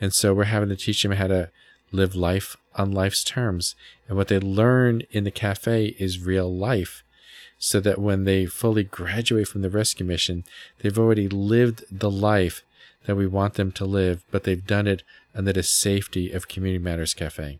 And 0.00 0.14
so 0.14 0.32
we're 0.32 0.44
having 0.44 0.70
to 0.70 0.76
teach 0.76 1.02
them 1.02 1.12
how 1.12 1.26
to 1.26 1.50
live 1.92 2.14
life 2.14 2.56
on 2.76 2.92
life's 2.92 3.24
terms. 3.24 3.74
And 4.08 4.16
what 4.16 4.28
they 4.28 4.38
learn 4.38 5.02
in 5.10 5.24
the 5.24 5.30
cafe 5.30 5.96
is 5.98 6.20
real 6.20 6.54
life 6.54 7.02
so 7.58 7.78
that 7.80 7.98
when 7.98 8.24
they 8.24 8.46
fully 8.46 8.84
graduate 8.84 9.48
from 9.48 9.62
the 9.62 9.70
rescue 9.70 10.06
mission, 10.06 10.44
they've 10.78 10.98
already 10.98 11.28
lived 11.28 11.84
the 11.90 12.10
life 12.10 12.62
that 13.06 13.16
we 13.16 13.26
want 13.26 13.54
them 13.54 13.70
to 13.72 13.84
live, 13.84 14.24
but 14.30 14.44
they've 14.44 14.66
done 14.66 14.86
it 14.86 15.02
under 15.34 15.52
the 15.52 15.62
safety 15.62 16.30
of 16.30 16.48
Community 16.48 16.82
Matters 16.82 17.14
Cafe. 17.14 17.58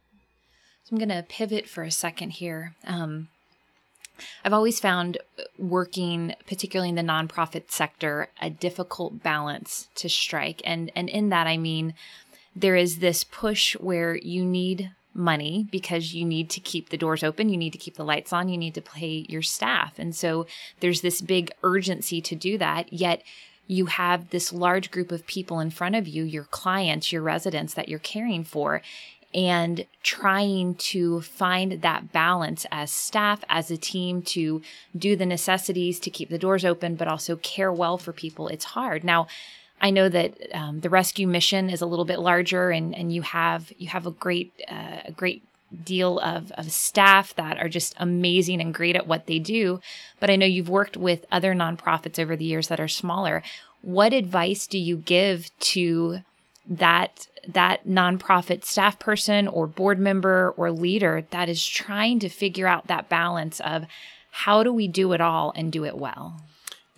So 0.84 0.96
I'm 0.96 0.98
going 0.98 1.08
to 1.10 1.26
pivot 1.28 1.68
for 1.68 1.82
a 1.82 1.90
second 1.90 2.30
here. 2.30 2.74
Um, 2.86 3.28
I've 4.44 4.52
always 4.52 4.80
found 4.80 5.18
working, 5.58 6.34
particularly 6.46 6.90
in 6.90 6.94
the 6.94 7.02
nonprofit 7.02 7.70
sector, 7.70 8.28
a 8.40 8.50
difficult 8.50 9.22
balance 9.22 9.88
to 9.96 10.08
strike. 10.08 10.62
And, 10.64 10.90
and 10.94 11.08
in 11.08 11.28
that, 11.28 11.46
I 11.46 11.56
mean, 11.56 11.94
there 12.54 12.76
is 12.76 12.98
this 12.98 13.24
push 13.24 13.74
where 13.76 14.16
you 14.16 14.44
need 14.44 14.90
money 15.14 15.66
because 15.70 16.14
you 16.14 16.24
need 16.24 16.50
to 16.50 16.60
keep 16.60 16.88
the 16.88 16.96
doors 16.96 17.22
open, 17.22 17.48
you 17.48 17.56
need 17.56 17.72
to 17.72 17.78
keep 17.78 17.96
the 17.96 18.04
lights 18.04 18.32
on, 18.32 18.48
you 18.48 18.58
need 18.58 18.74
to 18.74 18.80
pay 18.80 19.26
your 19.28 19.42
staff. 19.42 19.98
And 19.98 20.14
so 20.14 20.46
there's 20.80 21.00
this 21.00 21.20
big 21.20 21.52
urgency 21.62 22.20
to 22.20 22.34
do 22.34 22.58
that. 22.58 22.92
Yet 22.92 23.22
you 23.66 23.86
have 23.86 24.30
this 24.30 24.52
large 24.52 24.90
group 24.90 25.12
of 25.12 25.26
people 25.26 25.60
in 25.60 25.70
front 25.70 25.94
of 25.94 26.08
you, 26.08 26.24
your 26.24 26.44
clients, 26.44 27.12
your 27.12 27.22
residents 27.22 27.74
that 27.74 27.88
you're 27.88 27.98
caring 27.98 28.44
for, 28.44 28.82
and 29.32 29.86
trying 30.02 30.74
to 30.74 31.20
find 31.20 31.82
that 31.82 32.12
balance 32.12 32.66
as 32.72 32.90
staff, 32.90 33.44
as 33.48 33.70
a 33.70 33.76
team 33.76 34.22
to 34.22 34.60
do 34.96 35.14
the 35.14 35.26
necessities 35.26 36.00
to 36.00 36.10
keep 36.10 36.30
the 36.30 36.38
doors 36.38 36.64
open, 36.64 36.96
but 36.96 37.06
also 37.06 37.36
care 37.36 37.72
well 37.72 37.96
for 37.96 38.12
people. 38.12 38.48
It's 38.48 38.64
hard. 38.64 39.04
Now, 39.04 39.28
I 39.80 39.90
know 39.90 40.08
that 40.08 40.36
um, 40.54 40.80
the 40.80 40.90
rescue 40.90 41.26
mission 41.26 41.70
is 41.70 41.80
a 41.80 41.86
little 41.86 42.04
bit 42.04 42.18
larger, 42.18 42.70
and 42.70 42.94
and 42.94 43.12
you 43.12 43.22
have 43.22 43.72
you 43.78 43.88
have 43.88 44.06
a 44.06 44.10
great 44.10 44.52
uh, 44.70 45.02
a 45.06 45.12
great 45.12 45.42
deal 45.84 46.18
of, 46.18 46.50
of 46.52 46.70
staff 46.72 47.34
that 47.36 47.56
are 47.58 47.68
just 47.68 47.94
amazing 47.98 48.60
and 48.60 48.74
great 48.74 48.96
at 48.96 49.06
what 49.06 49.26
they 49.26 49.38
do. 49.38 49.80
But 50.18 50.30
I 50.30 50.36
know 50.36 50.46
you've 50.46 50.68
worked 50.68 50.96
with 50.96 51.24
other 51.30 51.54
nonprofits 51.54 52.18
over 52.18 52.36
the 52.36 52.44
years 52.44 52.68
that 52.68 52.80
are 52.80 52.88
smaller. 52.88 53.42
What 53.82 54.12
advice 54.12 54.66
do 54.66 54.78
you 54.78 54.96
give 54.96 55.50
to 55.60 56.20
that 56.68 57.26
that 57.48 57.86
nonprofit 57.86 58.64
staff 58.64 58.98
person 58.98 59.48
or 59.48 59.66
board 59.66 59.98
member 59.98 60.52
or 60.56 60.70
leader 60.70 61.24
that 61.30 61.48
is 61.48 61.66
trying 61.66 62.18
to 62.18 62.28
figure 62.28 62.66
out 62.66 62.86
that 62.86 63.08
balance 63.08 63.60
of 63.60 63.86
how 64.30 64.62
do 64.62 64.72
we 64.72 64.86
do 64.86 65.12
it 65.12 65.20
all 65.20 65.52
and 65.56 65.72
do 65.72 65.84
it 65.84 65.96
well? 65.96 66.42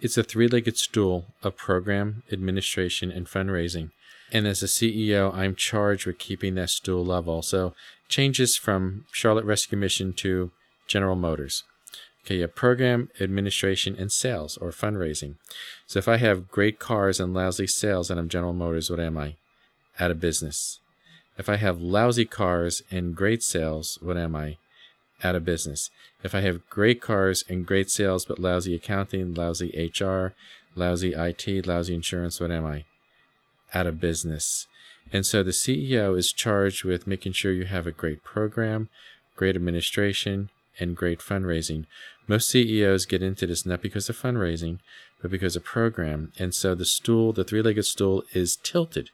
It's 0.03 0.19
a 0.19 0.25
three 0.25 0.49
legged 0.49 0.77
stool 0.77 1.27
of 1.45 1.57
program, 1.57 2.25
administration, 2.33 3.13
and 3.13 3.25
fundraising. 3.25 3.93
And 4.33 4.49
as 4.49 4.61
a 4.61 4.67
CEO, 4.67 5.33
I'm 5.33 5.55
charged 5.55 6.07
with 6.07 6.19
keeping 6.19 6.57
that 6.57 6.71
stool 6.71 7.05
level. 7.05 7.41
So 7.41 7.73
changes 8.09 8.57
from 8.57 9.05
Charlotte 9.13 9.45
Rescue 9.45 9.79
Mission 9.79 10.13
to 10.15 10.51
General 10.89 11.15
Motors. 11.15 11.63
Okay, 12.25 12.37
you 12.37 12.41
have 12.43 12.57
program, 12.57 13.11
administration, 13.21 13.95
and 13.97 14.11
sales 14.11 14.57
or 14.57 14.73
fundraising. 14.73 15.37
So 15.87 16.01
if 16.01 16.09
I 16.09 16.17
have 16.17 16.51
great 16.51 16.81
cars 16.81 17.21
and 17.21 17.33
lousy 17.33 17.69
sales 17.69 18.11
and 18.11 18.19
I'm 18.19 18.29
General 18.29 18.55
Motors, 18.55 18.91
what 18.91 18.99
am 18.99 19.17
I? 19.17 19.37
Out 20.01 20.11
of 20.11 20.19
business. 20.19 20.81
If 21.39 21.49
I 21.49 21.57
have 21.57 21.81
lousy 21.81 22.25
cars 22.25 22.83
and 22.91 23.15
great 23.15 23.45
sales, 23.45 24.01
what 24.03 24.17
am 24.17 24.35
I? 24.35 24.57
Out 25.23 25.35
of 25.35 25.45
business. 25.45 25.91
If 26.23 26.35
I 26.35 26.41
have 26.41 26.69
great 26.69 27.01
cars 27.01 27.45
and 27.49 27.67
great 27.67 27.91
sales, 27.91 28.25
but 28.25 28.39
lousy 28.39 28.75
accounting, 28.75 29.35
lousy 29.35 29.91
HR, 30.01 30.35
lousy 30.75 31.15
IT, 31.15 31.67
lousy 31.67 31.95
insurance, 31.95 32.41
what 32.41 32.51
am 32.51 32.67
I? 32.67 32.85
Out 33.75 33.87
of 33.87 34.01
business. 34.01 34.67
And 35.13 35.27
so 35.27 35.43
the 35.43 35.51
CEO 35.51 36.17
is 36.17 36.33
charged 36.33 36.85
with 36.85 37.07
making 37.07 37.33
sure 37.33 37.53
you 37.53 37.65
have 37.65 37.87
a 37.87 37.93
great 37.93 38.23
program, 38.23 38.89
great 39.37 39.57
administration, 39.57 40.51
and 40.79 40.97
great 40.97 41.19
fundraising. 41.19 41.87
Most 42.27 42.49
CEOs 42.49 43.07
get 43.07 43.23
into 43.23 43.47
this 43.47 43.67
not 43.67 43.83
because 43.83 44.09
of 44.09 44.17
fundraising, 44.17 44.79
but 45.21 45.31
because 45.31 45.57
of 45.57 45.65
program. 45.65 46.33
And 46.39 46.55
so 46.55 46.75
the 46.75 46.85
stool, 46.85 47.33
the 47.33 47.45
three 47.45 47.63
legged 47.63 47.85
stool, 47.85 48.23
is 48.33 48.57
tilted 48.57 49.11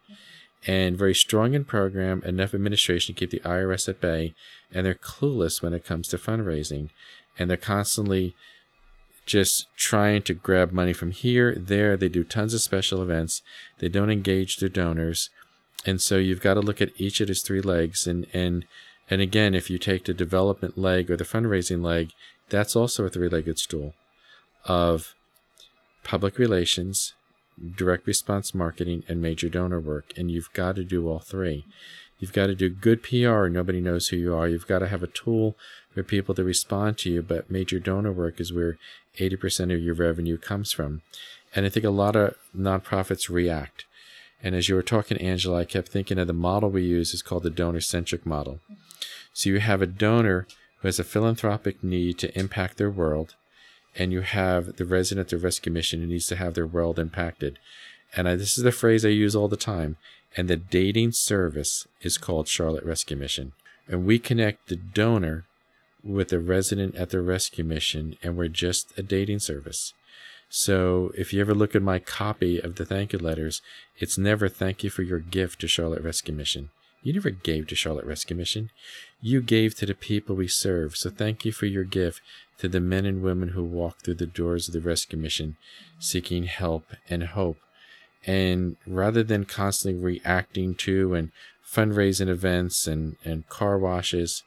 and 0.67 0.99
very 0.99 1.15
strong 1.15 1.55
in 1.55 1.65
program, 1.65 2.23
enough 2.25 2.55
administration 2.55 3.15
to 3.15 3.19
keep 3.19 3.31
the 3.31 3.49
IRS 3.49 3.89
at 3.89 4.01
bay, 4.01 4.35
and 4.73 4.85
they're 4.85 4.95
clueless 4.95 5.63
when 5.63 5.73
it 5.73 5.85
comes 5.85 6.09
to 6.09 6.19
fundraising. 6.19 6.91
And 7.39 7.49
they're 7.49 7.57
constantly 7.57 8.35
just 9.25 9.67
trying 9.77 10.23
to 10.23 10.35
grab 10.35 10.73
money 10.73 10.93
from 10.93 11.13
here, 11.13 11.55
there. 11.55 11.97
They 11.97 12.09
do 12.09 12.25
tons 12.25 12.55
of 12.55 12.61
special 12.61 13.03
events. 13.03 13.43
They 13.79 13.89
don't 13.89 14.11
engage 14.11 14.57
their 14.57 14.69
donors. 14.69 15.31
And 15.87 16.01
so 16.01 16.17
you've 16.17 16.41
got 16.41 16.55
to 16.55 16.61
look 16.61 16.81
at 16.81 16.91
each 16.97 17.21
of 17.21 17.29
these 17.29 17.43
three 17.43 17.61
legs. 17.61 18.07
And, 18.07 18.27
and, 18.33 18.65
and 19.09 19.21
again, 19.21 19.55
if 19.55 19.71
you 19.71 19.79
take 19.79 20.05
the 20.05 20.15
development 20.15 20.77
leg 20.77 21.11
or 21.11 21.17
the 21.17 21.25
fundraising 21.25 21.83
leg, 21.83 22.11
that's 22.49 22.75
also 22.75 23.05
a 23.05 23.11
three 23.11 23.29
legged 23.29 23.59
stool 23.59 23.95
of 24.65 25.15
public 26.03 26.39
relations, 26.39 27.15
direct 27.77 28.07
response 28.07 28.55
marketing, 28.55 29.05
and 29.09 29.21
major 29.21 29.49
donor 29.49 29.81
work. 29.81 30.13
And 30.17 30.31
you've 30.31 30.53
got 30.53 30.77
to 30.77 30.85
do 30.85 31.09
all 31.09 31.19
three. 31.19 31.65
You've 32.19 32.33
got 32.33 32.47
to 32.47 32.55
do 32.55 32.69
good 32.69 33.03
PR. 33.03 33.47
Nobody 33.47 33.81
knows 33.81 34.09
who 34.09 34.17
you 34.17 34.35
are. 34.35 34.49
You've 34.49 34.67
got 34.67 34.81
to 34.81 34.89
have 34.89 35.03
a 35.03 35.09
tool 35.09 35.57
for 35.95 36.03
people 36.03 36.35
to 36.35 36.45
respond 36.45 36.99
to 36.99 37.11
you. 37.11 37.23
But 37.23 37.51
major 37.51 37.79
donor 37.79 38.13
work 38.13 38.41
is 38.41 38.53
where 38.53 38.77
80% 39.19 39.73
of 39.75 39.83
your 39.83 39.95
revenue 39.95 40.37
comes 40.37 40.73
from. 40.73 41.03
And 41.55 41.65
I 41.65 41.69
think 41.69 41.85
a 41.85 41.91
lot 41.91 42.17
of 42.17 42.35
nonprofits 42.57 43.29
react. 43.29 43.85
And 44.43 44.55
as 44.55 44.69
you 44.69 44.75
were 44.75 44.83
talking, 44.83 45.19
Angela, 45.19 45.61
I 45.61 45.65
kept 45.65 45.89
thinking 45.89 46.19
of 46.19 46.27
the 46.27 46.33
model 46.33 46.71
we 46.71 46.83
use 46.83 47.13
is 47.15 47.23
called 47.23 47.43
the 47.43 47.51
donor 47.51 47.81
centric 47.81 48.25
model. 48.25 48.61
So 49.33 49.51
you 49.51 49.61
have 49.61 49.83
a 49.83 49.87
donor 49.87 50.47
who 50.81 50.89
has 50.89 50.99
a 50.99 51.05
philanthropic 51.05 51.83
need 51.83 52.19
to 52.19 52.39
impact 52.39 52.77
their 52.77 52.91
world 52.91 53.35
and 53.97 54.13
you 54.13 54.21
have 54.21 54.77
the 54.77 54.85
resident 54.85 55.33
of 55.33 55.45
rescue 55.45 55.73
mission 55.73 56.01
who 56.01 56.07
needs 56.07 56.27
to 56.29 56.37
have 56.37 56.55
their 56.55 56.67
world 56.67 56.99
impacted. 56.99 57.59
And 58.17 58.29
I, 58.29 58.37
this 58.37 58.57
is 58.57 58.65
the 58.65 58.73
phrase 58.73 59.05
I 59.05 59.11
use 59.11 59.35
all 59.37 59.49
the 59.49 59.57
time. 59.57 59.97
And 60.37 60.49
the 60.49 60.57
dating 60.57 61.13
service 61.13 61.89
is 62.03 62.19
called 62.19 62.49
Charlotte 62.49 62.85
Rescue 62.85 63.17
Mission. 63.17 63.53
And 63.89 64.05
we 64.05 64.19
connect 64.19 64.69
the 64.69 64.77
donor 64.77 65.47
with 66.05 66.29
the 66.29 66.39
resident 66.39 66.95
at 66.95 67.11
the 67.11 67.21
rescue 67.21 67.65
mission, 67.65 68.17
and 68.23 68.37
we're 68.37 68.49
just 68.49 68.97
a 68.97 69.03
dating 69.03 69.41
service. 69.41 69.95
So 70.49 71.13
if 71.17 71.33
you 71.33 71.41
ever 71.41 71.55
look 71.55 71.75
at 71.75 71.83
my 71.83 71.99
copy 71.99 72.59
of 72.59 72.77
the 72.77 72.87
thank 72.87 73.13
you 73.13 73.19
letters, 73.19 73.61
it's 73.99 74.17
never 74.17 74.49
thank 74.49 74.85
you 74.85 74.91
for 74.91 75.03
your 75.03 75.19
gift 75.19 75.61
to 75.61 75.69
Charlotte 75.69 76.03
Rescue 76.03 76.35
Mission. 76.35 76.71
You 77.03 77.13
never 77.13 77.31
gave 77.31 77.67
to 77.69 77.75
Charlotte 77.75 78.07
Rescue 78.07 78.37
Mission. 78.37 78.71
You 79.21 79.41
gave 79.41 79.75
to 79.77 79.87
the 79.87 79.95
people 79.95 80.37
we 80.37 80.49
serve. 80.49 80.97
So 80.97 81.11
thank 81.11 81.45
you 81.45 81.53
for 81.53 81.67
your 81.67 81.85
gift 81.85 82.21
to 82.59 82.69
the 82.69 82.81
men 82.81 83.07
and 83.07 83.23
women 83.23 83.51
who 83.51 83.65
walk 83.65 83.99
through 83.99 84.15
the 84.15 84.27
doors 84.27 84.69
of 84.69 84.75
the 84.75 84.81
rescue 84.81 85.19
mission 85.19 85.57
seeking 85.99 86.45
help 86.45 86.93
and 87.09 87.25
hope. 87.25 87.59
And 88.27 88.77
rather 88.87 89.23
than 89.23 89.45
constantly 89.45 90.01
reacting 90.01 90.75
to 90.77 91.15
and 91.15 91.31
fundraising 91.65 92.29
events 92.29 92.87
and, 92.87 93.17
and 93.25 93.49
car 93.49 93.79
washes, 93.79 94.43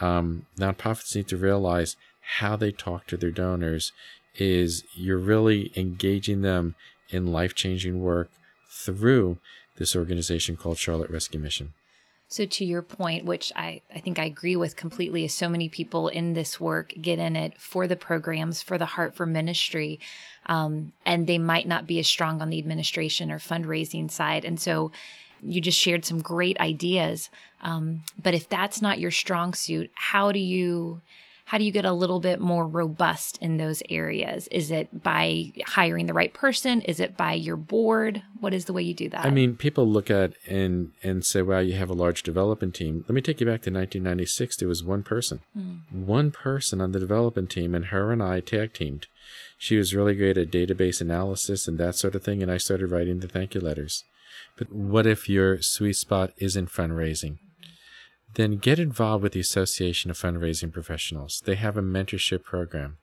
um, 0.00 0.46
nonprofits 0.58 1.14
need 1.14 1.28
to 1.28 1.36
realize 1.36 1.96
how 2.38 2.56
they 2.56 2.72
talk 2.72 3.06
to 3.06 3.16
their 3.16 3.30
donors 3.30 3.92
is 4.34 4.84
you're 4.94 5.18
really 5.18 5.72
engaging 5.76 6.42
them 6.42 6.74
in 7.08 7.32
life 7.32 7.54
changing 7.54 8.02
work 8.02 8.30
through 8.68 9.38
this 9.76 9.94
organization 9.94 10.56
called 10.56 10.78
Charlotte 10.78 11.10
Rescue 11.10 11.40
Mission. 11.40 11.72
So, 12.28 12.44
to 12.44 12.64
your 12.64 12.82
point, 12.82 13.24
which 13.24 13.52
I, 13.54 13.82
I 13.94 14.00
think 14.00 14.18
I 14.18 14.24
agree 14.24 14.56
with 14.56 14.74
completely, 14.74 15.24
is 15.24 15.32
so 15.32 15.48
many 15.48 15.68
people 15.68 16.08
in 16.08 16.34
this 16.34 16.58
work 16.60 16.92
get 17.00 17.20
in 17.20 17.36
it 17.36 17.56
for 17.56 17.86
the 17.86 17.94
programs, 17.94 18.62
for 18.62 18.78
the 18.78 18.84
heart 18.86 19.14
for 19.14 19.26
ministry, 19.26 20.00
um, 20.46 20.92
and 21.04 21.26
they 21.26 21.38
might 21.38 21.68
not 21.68 21.86
be 21.86 22.00
as 22.00 22.08
strong 22.08 22.42
on 22.42 22.50
the 22.50 22.58
administration 22.58 23.30
or 23.30 23.38
fundraising 23.38 24.10
side. 24.10 24.44
And 24.44 24.58
so, 24.58 24.90
you 25.42 25.60
just 25.60 25.78
shared 25.78 26.04
some 26.04 26.20
great 26.20 26.58
ideas. 26.58 27.30
Um, 27.62 28.02
but 28.20 28.34
if 28.34 28.48
that's 28.48 28.82
not 28.82 28.98
your 28.98 29.10
strong 29.10 29.54
suit, 29.54 29.90
how 29.94 30.32
do 30.32 30.38
you 30.38 31.00
how 31.46 31.58
do 31.58 31.64
you 31.64 31.70
get 31.70 31.84
a 31.84 31.92
little 31.92 32.18
bit 32.18 32.40
more 32.40 32.66
robust 32.66 33.38
in 33.40 33.56
those 33.56 33.80
areas? 33.88 34.48
Is 34.48 34.72
it 34.72 35.04
by 35.04 35.52
hiring 35.64 36.06
the 36.06 36.12
right 36.12 36.34
person? 36.34 36.80
Is 36.82 36.98
it 36.98 37.16
by 37.16 37.34
your 37.34 37.54
board? 37.54 38.20
What 38.40 38.52
is 38.52 38.64
the 38.64 38.72
way 38.72 38.82
you 38.82 38.94
do 38.94 39.08
that? 39.10 39.24
I 39.24 39.30
mean, 39.30 39.54
people 39.54 39.86
look 39.86 40.10
at 40.10 40.32
and 40.48 40.90
and 41.04 41.24
say, 41.24 41.42
"Wow, 41.42 41.60
you 41.60 41.74
have 41.74 41.88
a 41.88 41.94
large 41.94 42.24
development 42.24 42.74
team." 42.74 43.04
Let 43.08 43.14
me 43.14 43.20
take 43.20 43.40
you 43.40 43.46
back 43.46 43.62
to 43.62 43.70
1996. 43.70 44.56
There 44.56 44.66
was 44.66 44.82
one 44.82 45.04
person, 45.04 45.38
mm. 45.56 45.82
one 45.92 46.32
person 46.32 46.80
on 46.80 46.90
the 46.90 46.98
development 46.98 47.48
team, 47.48 47.76
and 47.76 47.86
her 47.86 48.10
and 48.10 48.20
I 48.20 48.40
tag 48.40 48.72
teamed. 48.72 49.06
She 49.56 49.76
was 49.76 49.94
really 49.94 50.16
great 50.16 50.36
at 50.36 50.50
database 50.50 51.00
analysis 51.00 51.68
and 51.68 51.78
that 51.78 51.94
sort 51.94 52.16
of 52.16 52.24
thing, 52.24 52.42
and 52.42 52.50
I 52.50 52.56
started 52.56 52.90
writing 52.90 53.20
the 53.20 53.28
thank 53.28 53.54
you 53.54 53.60
letters. 53.60 54.02
But 54.58 54.72
what 54.72 55.06
if 55.06 55.28
your 55.28 55.62
sweet 55.62 55.94
spot 55.94 56.32
isn't 56.38 56.70
fundraising? 56.72 57.38
Then 58.36 58.58
get 58.58 58.78
involved 58.78 59.22
with 59.22 59.32
the 59.32 59.40
Association 59.40 60.10
of 60.10 60.18
Fundraising 60.18 60.72
Professionals. 60.72 61.42
They 61.44 61.56
have 61.56 61.76
a 61.76 61.82
mentorship 61.82 62.44
program, 62.44 62.98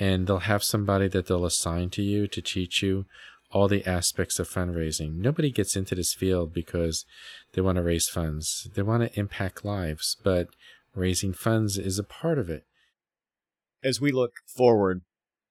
and 0.00 0.26
they'll 0.26 0.38
have 0.38 0.64
somebody 0.64 1.08
that 1.08 1.26
they'll 1.26 1.44
assign 1.44 1.90
to 1.90 2.02
you 2.02 2.26
to 2.26 2.42
teach 2.42 2.82
you 2.82 3.04
all 3.50 3.68
the 3.68 3.86
aspects 3.86 4.38
of 4.38 4.48
fundraising. 4.48 5.16
Nobody 5.16 5.50
gets 5.50 5.76
into 5.76 5.94
this 5.94 6.14
field 6.14 6.54
because 6.54 7.04
they 7.52 7.60
want 7.60 7.76
to 7.76 7.82
raise 7.82 8.08
funds, 8.08 8.68
they 8.74 8.82
want 8.82 9.02
to 9.02 9.18
impact 9.18 9.64
lives, 9.64 10.16
but 10.24 10.48
raising 10.94 11.34
funds 11.34 11.76
is 11.76 11.98
a 11.98 12.04
part 12.04 12.38
of 12.38 12.48
it. 12.48 12.64
As 13.84 14.00
we 14.00 14.10
look 14.10 14.32
forward 14.46 15.02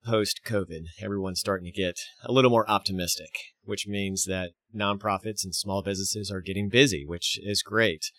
post 0.04 0.40
COVID, 0.44 0.86
everyone's 1.00 1.38
starting 1.38 1.72
to 1.72 1.80
get 1.80 1.96
a 2.24 2.32
little 2.32 2.50
more 2.50 2.68
optimistic, 2.68 3.30
which 3.64 3.86
means 3.86 4.24
that 4.24 4.50
nonprofits 4.74 5.44
and 5.44 5.54
small 5.54 5.80
businesses 5.80 6.28
are 6.28 6.40
getting 6.40 6.68
busy, 6.68 7.04
which 7.06 7.38
is 7.40 7.62
great. 7.62 8.10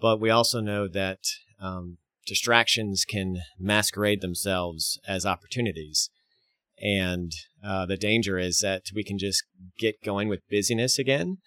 But 0.00 0.20
we 0.20 0.30
also 0.30 0.60
know 0.60 0.88
that 0.88 1.18
um, 1.60 1.98
distractions 2.26 3.04
can 3.04 3.38
masquerade 3.58 4.20
themselves 4.20 5.00
as 5.08 5.26
opportunities. 5.26 6.10
And 6.80 7.32
uh, 7.64 7.86
the 7.86 7.96
danger 7.96 8.38
is 8.38 8.60
that 8.60 8.82
we 8.94 9.02
can 9.02 9.18
just 9.18 9.42
get 9.78 10.02
going 10.04 10.28
with 10.28 10.48
busyness 10.48 10.98
again 10.98 11.38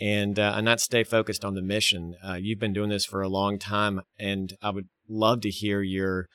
and, 0.00 0.38
uh, 0.38 0.54
and 0.56 0.64
not 0.64 0.80
stay 0.80 1.04
focused 1.04 1.44
on 1.44 1.54
the 1.54 1.62
mission. 1.62 2.16
Uh, 2.26 2.34
you've 2.34 2.58
been 2.58 2.72
doing 2.72 2.90
this 2.90 3.04
for 3.04 3.22
a 3.22 3.28
long 3.28 3.58
time, 3.58 4.00
and 4.18 4.54
I 4.60 4.70
would 4.70 4.88
love 5.08 5.42
to 5.42 5.50
hear 5.50 5.80
your 5.82 6.26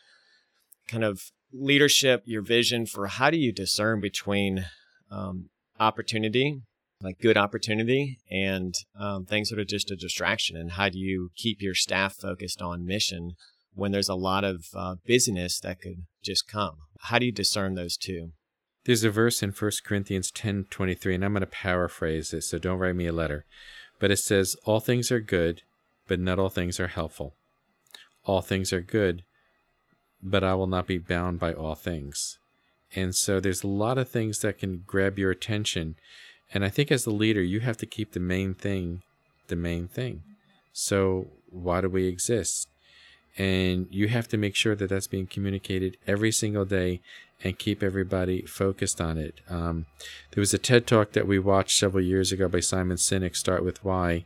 kind 0.88 1.04
of 1.04 1.22
leadership, 1.51 2.24
your 2.25 2.42
vision 2.42 2.86
for 2.86 3.08
how 3.08 3.30
do 3.30 3.38
you 3.38 3.51
discern 3.51 4.00
between 4.00 4.66
um, 5.12 5.50
opportunity 5.80 6.62
like 7.01 7.20
good 7.20 7.38
opportunity 7.38 8.20
and 8.29 8.75
um, 9.00 9.25
things 9.25 9.50
that 9.50 9.60
are 9.60 9.65
just 9.65 9.91
a 9.91 9.96
distraction 9.96 10.58
and 10.58 10.72
how 10.72 10.89
do 10.89 10.98
you 10.98 11.29
keep 11.36 11.62
your 11.62 11.75
staff 11.75 12.15
focused 12.15 12.62
on 12.62 12.86
mission 12.86 13.32
when 13.74 13.91
there's 13.91 14.10
a 14.10 14.15
lot 14.15 14.44
of 14.44 14.65
uh, 14.75 14.96
busyness 15.08 15.60
that 15.62 15.79
could 15.79 16.06
just 16.24 16.48
come? 16.48 16.75
How 17.01 17.20
do 17.20 17.25
you 17.25 17.32
discern 17.32 17.75
those 17.75 17.96
two? 17.96 18.32
There's 18.86 19.03
a 19.03 19.12
verse 19.12 19.41
in 19.41 19.51
1 19.51 19.72
corinthians 19.86 20.32
10 20.32 20.65
23 20.70 21.15
and 21.15 21.25
i'm 21.25 21.34
going 21.34 21.41
to 21.41 21.48
paraphrase 21.48 22.34
it 22.34 22.41
so 22.41 22.58
don't 22.58 22.79
write 22.79 22.96
me 22.96 23.08
a 23.08 23.13
letter 23.13 23.46
but 24.00 24.10
it 24.10 24.18
says 24.18 24.56
all 24.65 24.79
things 24.79 25.12
are 25.12 25.20
good 25.20 25.62
but 26.08 26.20
not 26.20 26.39
all 26.39 26.50
things 26.50 26.79
are 26.79 26.88
helpful. 26.88 27.36
All 28.25 28.41
things 28.41 28.74
are 28.74 28.82
good 28.82 29.24
but 30.22 30.44
i 30.44 30.53
will 30.53 30.68
not 30.68 30.88
be 30.88 30.98
bound 30.98 31.39
by 31.39 31.53
all 31.53 31.75
things. 31.75 32.39
And 32.96 33.15
so 33.15 33.39
there's 33.39 33.63
a 33.63 33.68
lot 33.68 33.98
of 33.98 34.10
things 34.10 34.39
that 34.39 34.58
can 34.58 34.84
grab 34.86 35.20
your 35.20 35.32
attention 35.32 35.96
and 36.53 36.65
I 36.65 36.70
think 36.70 36.91
as 36.91 37.03
the 37.03 37.12
leader, 37.12 37.41
you 37.41 37.60
have 37.62 37.77
to 37.77 37.86
keep 37.86 38.13
the 38.13 38.20
main 38.20 38.53
thing 38.53 39.01
the 39.50 39.56
main 39.56 39.88
thing. 39.88 40.24
So, 40.72 41.27
why 41.50 41.82
do 41.82 41.89
we 41.89 42.08
exist? 42.08 42.70
And 43.38 43.88
you 43.89 44.08
have 44.08 44.27
to 44.29 44.38
make 44.38 44.56
sure 44.56 44.75
that 44.75 44.89
that's 44.89 45.08
being 45.08 45.27
communicated 45.27 45.98
every 46.08 46.32
single 46.32 46.65
day 46.65 47.01
and 47.44 47.60
keep 47.60 47.84
everybody 47.84 48.44
focused 48.44 49.00
on 49.00 49.18
it. 49.18 49.41
Um, 49.50 49.86
there 50.32 50.41
was 50.41 50.53
a 50.53 50.58
TED 50.58 50.88
talk 50.88 51.12
that 51.13 51.27
we 51.27 51.39
watched 51.39 51.77
several 51.77 52.03
years 52.03 52.32
ago 52.32 52.48
by 52.48 52.60
Simon 52.60 52.98
Sinek, 52.98 53.36
Start 53.36 53.63
With 53.63 53.84
Why. 53.84 54.25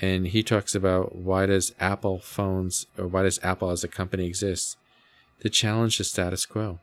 And 0.00 0.28
he 0.28 0.42
talks 0.42 0.74
about 0.74 1.14
why 1.14 1.46
does 1.46 1.74
Apple 1.78 2.18
phones 2.18 2.86
or 2.98 3.06
why 3.06 3.22
does 3.22 3.40
Apple 3.42 3.70
as 3.70 3.84
a 3.84 3.88
company 3.88 4.26
exist? 4.26 4.76
To 5.40 5.50
challenge 5.50 5.98
the 5.98 6.04
status 6.04 6.46
quo. 6.46 6.80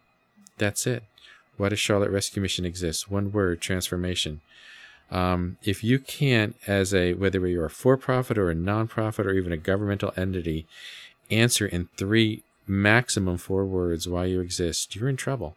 That's 0.58 0.86
it. 0.88 1.03
Why 1.62 1.69
does 1.69 1.80
Charlotte 1.80 2.10
Rescue 2.10 2.41
Mission 2.41 2.65
exist? 2.65 3.12
One 3.12 3.32
word, 3.32 3.62
transformation. 3.62 4.41
Um, 5.12 5.58
if 5.62 5.84
you 5.84 6.00
can't, 6.00 6.56
as 6.65 6.91
a 6.91 7.13
whether 7.13 7.45
you're 7.47 7.65
a 7.65 7.69
for-profit 7.69 8.36
or 8.36 8.50
a 8.50 8.56
nonprofit 8.56 9.26
or 9.26 9.34
even 9.34 9.52
a 9.52 9.58
governmental 9.58 10.12
entity, 10.17 10.65
answer 11.30 11.67
in 11.67 11.89
three 11.97 12.41
maximum 12.65 13.38
four 13.38 13.63
words 13.65 14.10
why 14.10 14.26
you 14.26 14.39
exist, 14.39 14.95
you're 14.95 15.08
in 15.08 15.17
trouble. 15.17 15.56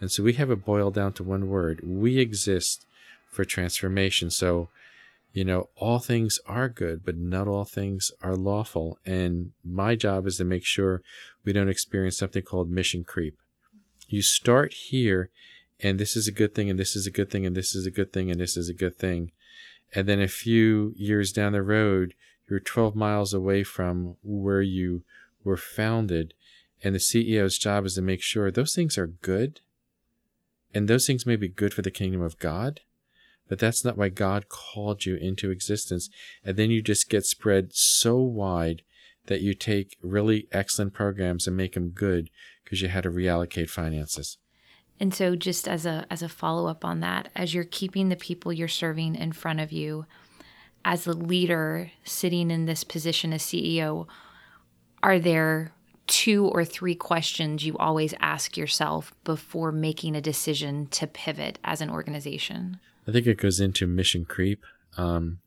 And 0.00 0.12
so 0.12 0.22
we 0.22 0.34
have 0.34 0.52
it 0.52 0.64
boiled 0.64 0.94
down 0.94 1.12
to 1.14 1.24
one 1.24 1.48
word: 1.48 1.80
we 1.82 2.20
exist 2.20 2.86
for 3.28 3.44
transformation. 3.44 4.30
So, 4.30 4.68
you 5.32 5.44
know, 5.44 5.70
all 5.74 5.98
things 5.98 6.38
are 6.46 6.68
good, 6.68 7.04
but 7.04 7.16
not 7.16 7.48
all 7.48 7.64
things 7.64 8.12
are 8.22 8.36
lawful. 8.36 9.00
And 9.04 9.50
my 9.64 9.96
job 9.96 10.28
is 10.28 10.36
to 10.36 10.44
make 10.44 10.64
sure 10.64 11.02
we 11.44 11.52
don't 11.52 11.68
experience 11.68 12.16
something 12.16 12.44
called 12.44 12.70
mission 12.70 13.02
creep. 13.02 13.36
You 14.08 14.22
start 14.22 14.72
here 14.72 15.30
and 15.80 15.98
this 15.98 16.16
is 16.16 16.26
a 16.26 16.32
good 16.32 16.54
thing, 16.54 16.70
and 16.70 16.78
this 16.78 16.96
is 16.96 17.06
a 17.06 17.10
good 17.10 17.30
thing, 17.30 17.44
and 17.44 17.54
this 17.54 17.74
is 17.74 17.86
a 17.86 17.90
good 17.90 18.12
thing, 18.12 18.30
and 18.30 18.40
this 18.40 18.56
is 18.56 18.68
a 18.68 18.74
good 18.74 18.96
thing. 18.96 19.30
And 19.94 20.08
then 20.08 20.20
a 20.20 20.28
few 20.28 20.94
years 20.96 21.32
down 21.32 21.52
the 21.52 21.62
road, 21.62 22.14
you're 22.48 22.60
12 22.60 22.96
miles 22.96 23.34
away 23.34 23.62
from 23.62 24.16
where 24.22 24.62
you 24.62 25.02
were 25.44 25.56
founded, 25.56 26.34
and 26.82 26.94
the 26.94 26.98
CEO's 26.98 27.58
job 27.58 27.84
is 27.84 27.94
to 27.94 28.02
make 28.02 28.22
sure 28.22 28.50
those 28.50 28.74
things 28.74 28.96
are 28.96 29.06
good, 29.06 29.60
and 30.74 30.88
those 30.88 31.06
things 31.06 31.26
may 31.26 31.36
be 31.36 31.48
good 31.48 31.74
for 31.74 31.82
the 31.82 31.90
kingdom 31.90 32.22
of 32.22 32.38
God, 32.38 32.80
but 33.48 33.58
that's 33.58 33.84
not 33.84 33.96
why 33.96 34.08
God 34.08 34.48
called 34.48 35.04
you 35.04 35.16
into 35.16 35.50
existence. 35.50 36.10
And 36.44 36.56
then 36.56 36.70
you 36.70 36.82
just 36.82 37.08
get 37.08 37.24
spread 37.24 37.72
so 37.72 38.16
wide 38.16 38.82
that 39.26 39.40
you 39.40 39.54
take 39.54 39.96
really 40.02 40.48
excellent 40.52 40.92
programs 40.92 41.46
and 41.46 41.56
make 41.56 41.74
them 41.74 41.90
good 41.90 42.30
because 42.64 42.82
you 42.82 42.88
had 42.88 43.04
to 43.04 43.10
reallocate 43.10 43.70
finances. 43.70 44.38
And 44.98 45.14
so 45.14 45.36
just 45.36 45.68
as 45.68 45.84
a 45.84 46.06
as 46.10 46.22
a 46.22 46.28
follow-up 46.28 46.84
on 46.84 47.00
that, 47.00 47.28
as 47.36 47.52
you're 47.52 47.64
keeping 47.64 48.08
the 48.08 48.16
people 48.16 48.52
you're 48.52 48.68
serving 48.68 49.14
in 49.14 49.32
front 49.32 49.60
of 49.60 49.72
you, 49.72 50.06
as 50.84 51.06
a 51.06 51.12
leader 51.12 51.90
sitting 52.04 52.50
in 52.50 52.64
this 52.64 52.82
position 52.82 53.32
as 53.32 53.42
CEO, 53.42 54.06
are 55.02 55.18
there 55.18 55.72
two 56.06 56.46
or 56.46 56.64
three 56.64 56.94
questions 56.94 57.66
you 57.66 57.76
always 57.78 58.14
ask 58.20 58.56
yourself 58.56 59.12
before 59.24 59.72
making 59.72 60.14
a 60.14 60.20
decision 60.20 60.86
to 60.86 61.06
pivot 61.06 61.58
as 61.64 61.80
an 61.80 61.90
organization? 61.90 62.78
I 63.06 63.12
think 63.12 63.26
it 63.26 63.38
goes 63.38 63.60
into 63.60 63.86
mission 63.86 64.24
creep. 64.24 64.64
Um, 64.96 65.38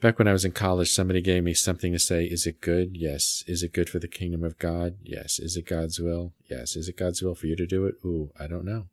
Back 0.00 0.18
when 0.18 0.28
I 0.28 0.32
was 0.32 0.44
in 0.44 0.52
college, 0.52 0.90
somebody 0.90 1.22
gave 1.22 1.42
me 1.42 1.54
something 1.54 1.92
to 1.92 1.98
say. 1.98 2.24
Is 2.24 2.46
it 2.46 2.60
good? 2.60 2.90
Yes. 2.96 3.42
Is 3.46 3.62
it 3.62 3.72
good 3.72 3.88
for 3.88 3.98
the 3.98 4.08
kingdom 4.08 4.44
of 4.44 4.58
God? 4.58 4.96
Yes. 5.02 5.38
Is 5.38 5.56
it 5.56 5.66
God's 5.66 5.98
will? 5.98 6.34
Yes. 6.50 6.76
Is 6.76 6.88
it 6.88 6.98
God's 6.98 7.22
will 7.22 7.34
for 7.34 7.46
you 7.46 7.56
to 7.56 7.66
do 7.66 7.86
it? 7.86 7.94
Ooh, 8.04 8.30
I 8.38 8.46
don't 8.46 8.66
know. 8.66 8.88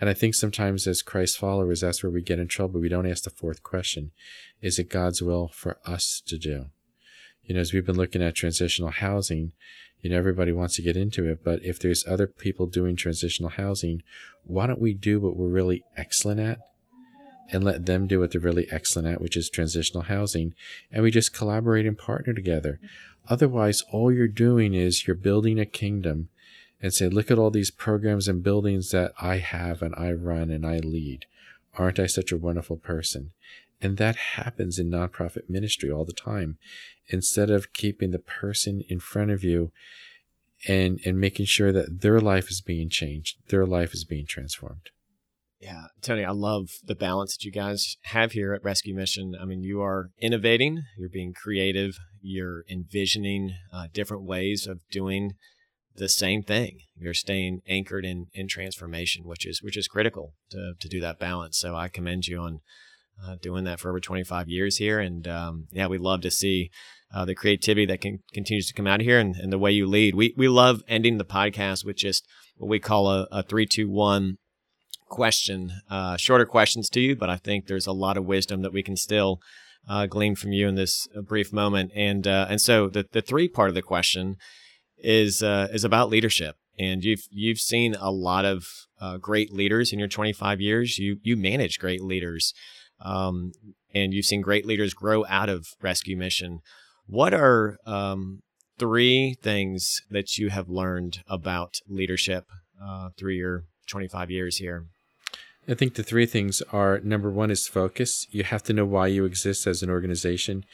And 0.00 0.10
I 0.10 0.14
think 0.14 0.34
sometimes 0.34 0.88
as 0.88 1.02
Christ 1.02 1.38
followers, 1.38 1.82
that's 1.82 2.02
where 2.02 2.10
we 2.10 2.20
get 2.20 2.40
in 2.40 2.48
trouble. 2.48 2.80
We 2.80 2.88
don't 2.88 3.06
ask 3.06 3.22
the 3.22 3.30
fourth 3.30 3.62
question. 3.62 4.10
Is 4.60 4.80
it 4.80 4.90
God's 4.90 5.22
will 5.22 5.48
for 5.54 5.78
us 5.86 6.20
to 6.26 6.36
do? 6.36 6.66
You 7.44 7.54
know, 7.54 7.60
as 7.60 7.72
we've 7.72 7.86
been 7.86 7.96
looking 7.96 8.22
at 8.22 8.34
transitional 8.34 8.90
housing, 8.90 9.52
you 10.00 10.10
know, 10.10 10.18
everybody 10.18 10.50
wants 10.50 10.74
to 10.76 10.82
get 10.82 10.96
into 10.96 11.30
it, 11.30 11.44
but 11.44 11.64
if 11.64 11.78
there's 11.78 12.04
other 12.08 12.26
people 12.26 12.66
doing 12.66 12.96
transitional 12.96 13.50
housing, 13.50 14.02
why 14.42 14.66
don't 14.66 14.80
we 14.80 14.94
do 14.94 15.20
what 15.20 15.36
we're 15.36 15.46
really 15.46 15.84
excellent 15.96 16.40
at? 16.40 16.58
And 17.52 17.62
let 17.62 17.86
them 17.86 18.06
do 18.06 18.18
what 18.18 18.32
they're 18.32 18.40
really 18.40 18.66
excellent 18.70 19.06
at, 19.06 19.20
which 19.20 19.36
is 19.36 19.50
transitional 19.50 20.04
housing. 20.04 20.54
And 20.90 21.02
we 21.02 21.10
just 21.10 21.34
collaborate 21.34 21.86
and 21.86 21.96
partner 21.96 22.32
together. 22.32 22.80
Otherwise, 23.28 23.84
all 23.92 24.10
you're 24.10 24.26
doing 24.26 24.74
is 24.74 25.06
you're 25.06 25.14
building 25.14 25.60
a 25.60 25.66
kingdom 25.66 26.30
and 26.80 26.92
say, 26.92 27.08
look 27.08 27.30
at 27.30 27.38
all 27.38 27.50
these 27.50 27.70
programs 27.70 28.26
and 28.26 28.42
buildings 28.42 28.90
that 28.90 29.12
I 29.20 29.36
have 29.36 29.82
and 29.82 29.94
I 29.96 30.12
run 30.12 30.50
and 30.50 30.66
I 30.66 30.78
lead. 30.78 31.26
Aren't 31.78 32.00
I 32.00 32.06
such 32.06 32.32
a 32.32 32.36
wonderful 32.36 32.76
person? 32.76 33.30
And 33.80 33.96
that 33.98 34.16
happens 34.16 34.78
in 34.78 34.90
nonprofit 34.90 35.48
ministry 35.48 35.90
all 35.90 36.04
the 36.04 36.12
time. 36.12 36.56
Instead 37.08 37.50
of 37.50 37.72
keeping 37.72 38.10
the 38.10 38.18
person 38.18 38.82
in 38.88 38.98
front 38.98 39.30
of 39.30 39.44
you 39.44 39.72
and, 40.66 41.00
and 41.04 41.20
making 41.20 41.46
sure 41.46 41.72
that 41.72 42.00
their 42.00 42.20
life 42.20 42.50
is 42.50 42.60
being 42.60 42.88
changed, 42.88 43.36
their 43.48 43.66
life 43.66 43.92
is 43.92 44.04
being 44.04 44.26
transformed. 44.26 44.90
Yeah, 45.62 45.84
Tony, 46.00 46.24
I 46.24 46.32
love 46.32 46.70
the 46.84 46.96
balance 46.96 47.36
that 47.36 47.44
you 47.44 47.52
guys 47.52 47.96
have 48.06 48.32
here 48.32 48.52
at 48.52 48.64
Rescue 48.64 48.96
Mission. 48.96 49.36
I 49.40 49.44
mean, 49.44 49.62
you 49.62 49.80
are 49.80 50.10
innovating, 50.20 50.82
you're 50.98 51.08
being 51.08 51.32
creative, 51.32 51.94
you're 52.20 52.64
envisioning 52.68 53.52
uh, 53.72 53.86
different 53.92 54.24
ways 54.24 54.66
of 54.66 54.80
doing 54.90 55.34
the 55.94 56.08
same 56.08 56.42
thing. 56.42 56.78
You're 56.96 57.14
staying 57.14 57.60
anchored 57.68 58.04
in 58.04 58.26
in 58.34 58.48
transformation, 58.48 59.24
which 59.24 59.46
is 59.46 59.62
which 59.62 59.76
is 59.76 59.86
critical 59.86 60.34
to 60.50 60.72
to 60.80 60.88
do 60.88 61.00
that 61.00 61.20
balance. 61.20 61.58
So 61.58 61.76
I 61.76 61.86
commend 61.86 62.26
you 62.26 62.40
on 62.40 62.60
uh, 63.24 63.36
doing 63.40 63.62
that 63.62 63.78
for 63.78 63.90
over 63.90 64.00
25 64.00 64.48
years 64.48 64.78
here, 64.78 64.98
and 64.98 65.28
um, 65.28 65.68
yeah, 65.70 65.86
we 65.86 65.96
love 65.96 66.22
to 66.22 66.30
see 66.32 66.70
uh, 67.14 67.24
the 67.24 67.36
creativity 67.36 67.86
that 67.86 68.00
can 68.00 68.18
continues 68.34 68.66
to 68.66 68.74
come 68.74 68.88
out 68.88 69.00
of 69.00 69.06
here 69.06 69.20
and, 69.20 69.36
and 69.36 69.52
the 69.52 69.58
way 69.58 69.70
you 69.70 69.86
lead. 69.86 70.16
We 70.16 70.34
we 70.36 70.48
love 70.48 70.82
ending 70.88 71.18
the 71.18 71.24
podcast 71.24 71.84
with 71.84 71.98
just 71.98 72.26
what 72.56 72.68
we 72.68 72.80
call 72.80 73.08
a, 73.08 73.28
a 73.30 73.44
three, 73.44 73.66
two, 73.66 73.88
one 73.88 74.38
question. 75.12 75.74
Uh, 75.90 76.16
shorter 76.16 76.46
questions 76.46 76.88
to 76.88 77.00
you, 77.00 77.14
but 77.14 77.30
I 77.30 77.36
think 77.36 77.66
there's 77.66 77.86
a 77.86 77.92
lot 77.92 78.16
of 78.16 78.24
wisdom 78.24 78.62
that 78.62 78.72
we 78.72 78.82
can 78.82 78.96
still 78.96 79.40
uh, 79.88 80.06
glean 80.06 80.34
from 80.34 80.52
you 80.52 80.66
in 80.66 80.74
this 80.74 81.06
uh, 81.16 81.20
brief 81.20 81.52
moment. 81.52 81.92
And 81.94 82.26
uh, 82.26 82.46
and 82.48 82.60
so 82.60 82.88
the 82.88 83.06
the 83.12 83.22
three 83.22 83.48
part 83.48 83.68
of 83.68 83.74
the 83.74 83.82
question 83.82 84.36
is 84.98 85.42
uh, 85.42 85.68
is 85.72 85.84
about 85.84 86.08
leadership. 86.08 86.56
And 86.78 87.04
you've 87.04 87.24
you've 87.30 87.58
seen 87.58 87.94
a 87.94 88.10
lot 88.10 88.44
of 88.44 88.64
great 89.20 89.52
leaders 89.52 89.92
in 89.92 89.98
your 89.98 90.08
25 90.08 90.60
years. 90.60 90.98
You 90.98 91.18
you 91.22 91.36
manage 91.36 91.78
great 91.78 92.02
leaders, 92.02 92.54
um, 93.00 93.52
and 93.94 94.14
you've 94.14 94.26
seen 94.26 94.40
great 94.40 94.64
leaders 94.64 94.94
grow 94.94 95.26
out 95.26 95.50
of 95.50 95.66
Rescue 95.82 96.16
Mission. 96.16 96.60
What 97.06 97.34
are 97.34 97.76
um, 97.84 98.40
three 98.78 99.36
things 99.42 100.00
that 100.10 100.38
you 100.38 100.48
have 100.48 100.68
learned 100.68 101.18
about 101.28 101.74
leadership 101.86 102.44
uh, 102.82 103.10
through 103.18 103.34
your 103.34 103.64
25 103.86 104.30
years 104.30 104.56
here? 104.56 104.86
I 105.68 105.74
think 105.74 105.94
the 105.94 106.02
three 106.02 106.26
things 106.26 106.60
are 106.72 106.98
number 107.00 107.30
one 107.30 107.50
is 107.50 107.68
focus. 107.68 108.26
You 108.30 108.42
have 108.42 108.64
to 108.64 108.72
know 108.72 108.84
why 108.84 109.06
you 109.06 109.24
exist 109.24 109.66
as 109.66 109.82
an 109.82 109.90
organization 109.90 110.64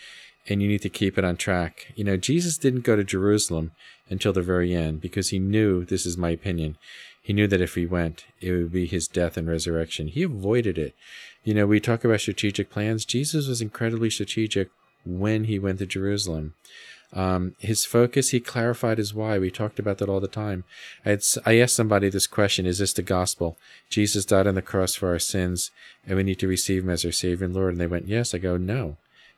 and 0.48 0.62
you 0.62 0.68
need 0.68 0.82
to 0.82 0.88
keep 0.88 1.18
it 1.18 1.24
on 1.24 1.36
track. 1.36 1.92
You 1.94 2.04
know, 2.04 2.16
Jesus 2.16 2.56
didn't 2.56 2.84
go 2.84 2.96
to 2.96 3.04
Jerusalem 3.04 3.72
until 4.08 4.32
the 4.32 4.40
very 4.40 4.74
end 4.74 5.02
because 5.02 5.28
he 5.28 5.38
knew, 5.38 5.84
this 5.84 6.06
is 6.06 6.16
my 6.16 6.30
opinion, 6.30 6.78
he 7.20 7.34
knew 7.34 7.46
that 7.48 7.60
if 7.60 7.74
he 7.74 7.84
went, 7.84 8.24
it 8.40 8.52
would 8.52 8.72
be 8.72 8.86
his 8.86 9.06
death 9.06 9.36
and 9.36 9.46
resurrection. 9.46 10.08
He 10.08 10.22
avoided 10.22 10.78
it. 10.78 10.94
You 11.44 11.52
know, 11.52 11.66
we 11.66 11.80
talk 11.80 12.02
about 12.02 12.20
strategic 12.20 12.70
plans. 12.70 13.04
Jesus 13.04 13.46
was 13.46 13.60
incredibly 13.60 14.08
strategic 14.08 14.70
when 15.04 15.44
he 15.44 15.58
went 15.58 15.80
to 15.80 15.86
Jerusalem. 15.86 16.54
Um, 17.12 17.54
his 17.58 17.86
focus, 17.86 18.30
he 18.30 18.40
clarified 18.40 18.98
his 18.98 19.14
why. 19.14 19.38
We 19.38 19.50
talked 19.50 19.78
about 19.78 19.98
that 19.98 20.08
all 20.08 20.20
the 20.20 20.28
time. 20.28 20.64
I, 21.06 21.18
I 21.46 21.58
asked 21.58 21.74
somebody 21.74 22.10
this 22.10 22.26
question 22.26 22.66
Is 22.66 22.78
this 22.78 22.92
the 22.92 23.02
gospel? 23.02 23.56
Jesus 23.88 24.24
died 24.24 24.46
on 24.46 24.54
the 24.54 24.62
cross 24.62 24.94
for 24.94 25.08
our 25.08 25.18
sins, 25.18 25.70
and 26.06 26.16
we 26.16 26.22
need 26.22 26.38
to 26.40 26.48
receive 26.48 26.84
him 26.84 26.90
as 26.90 27.04
our 27.04 27.12
Savior 27.12 27.46
and 27.46 27.54
Lord. 27.54 27.72
And 27.72 27.80
they 27.80 27.86
went, 27.86 28.08
Yes. 28.08 28.34
I 28.34 28.38
go, 28.38 28.56
No. 28.56 28.96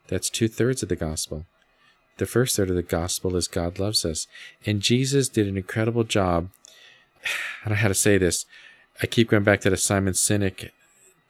That's 0.08 0.28
two 0.28 0.48
thirds 0.48 0.82
of 0.82 0.88
the 0.88 0.96
gospel. 0.96 1.46
The 2.18 2.26
first 2.26 2.56
third 2.56 2.70
of 2.70 2.76
the 2.76 2.82
gospel 2.82 3.36
is 3.36 3.46
God 3.46 3.78
loves 3.78 4.04
us. 4.04 4.26
And 4.66 4.80
Jesus 4.80 5.28
did 5.28 5.46
an 5.46 5.56
incredible 5.56 6.04
job. 6.04 6.50
I 7.24 7.68
don't 7.68 7.76
know 7.76 7.82
how 7.82 7.88
to 7.88 7.94
say 7.94 8.18
this. 8.18 8.44
I 9.02 9.06
keep 9.06 9.30
going 9.30 9.44
back 9.44 9.60
to 9.62 9.70
the 9.70 9.76
Simon 9.76 10.14
Sinek 10.14 10.70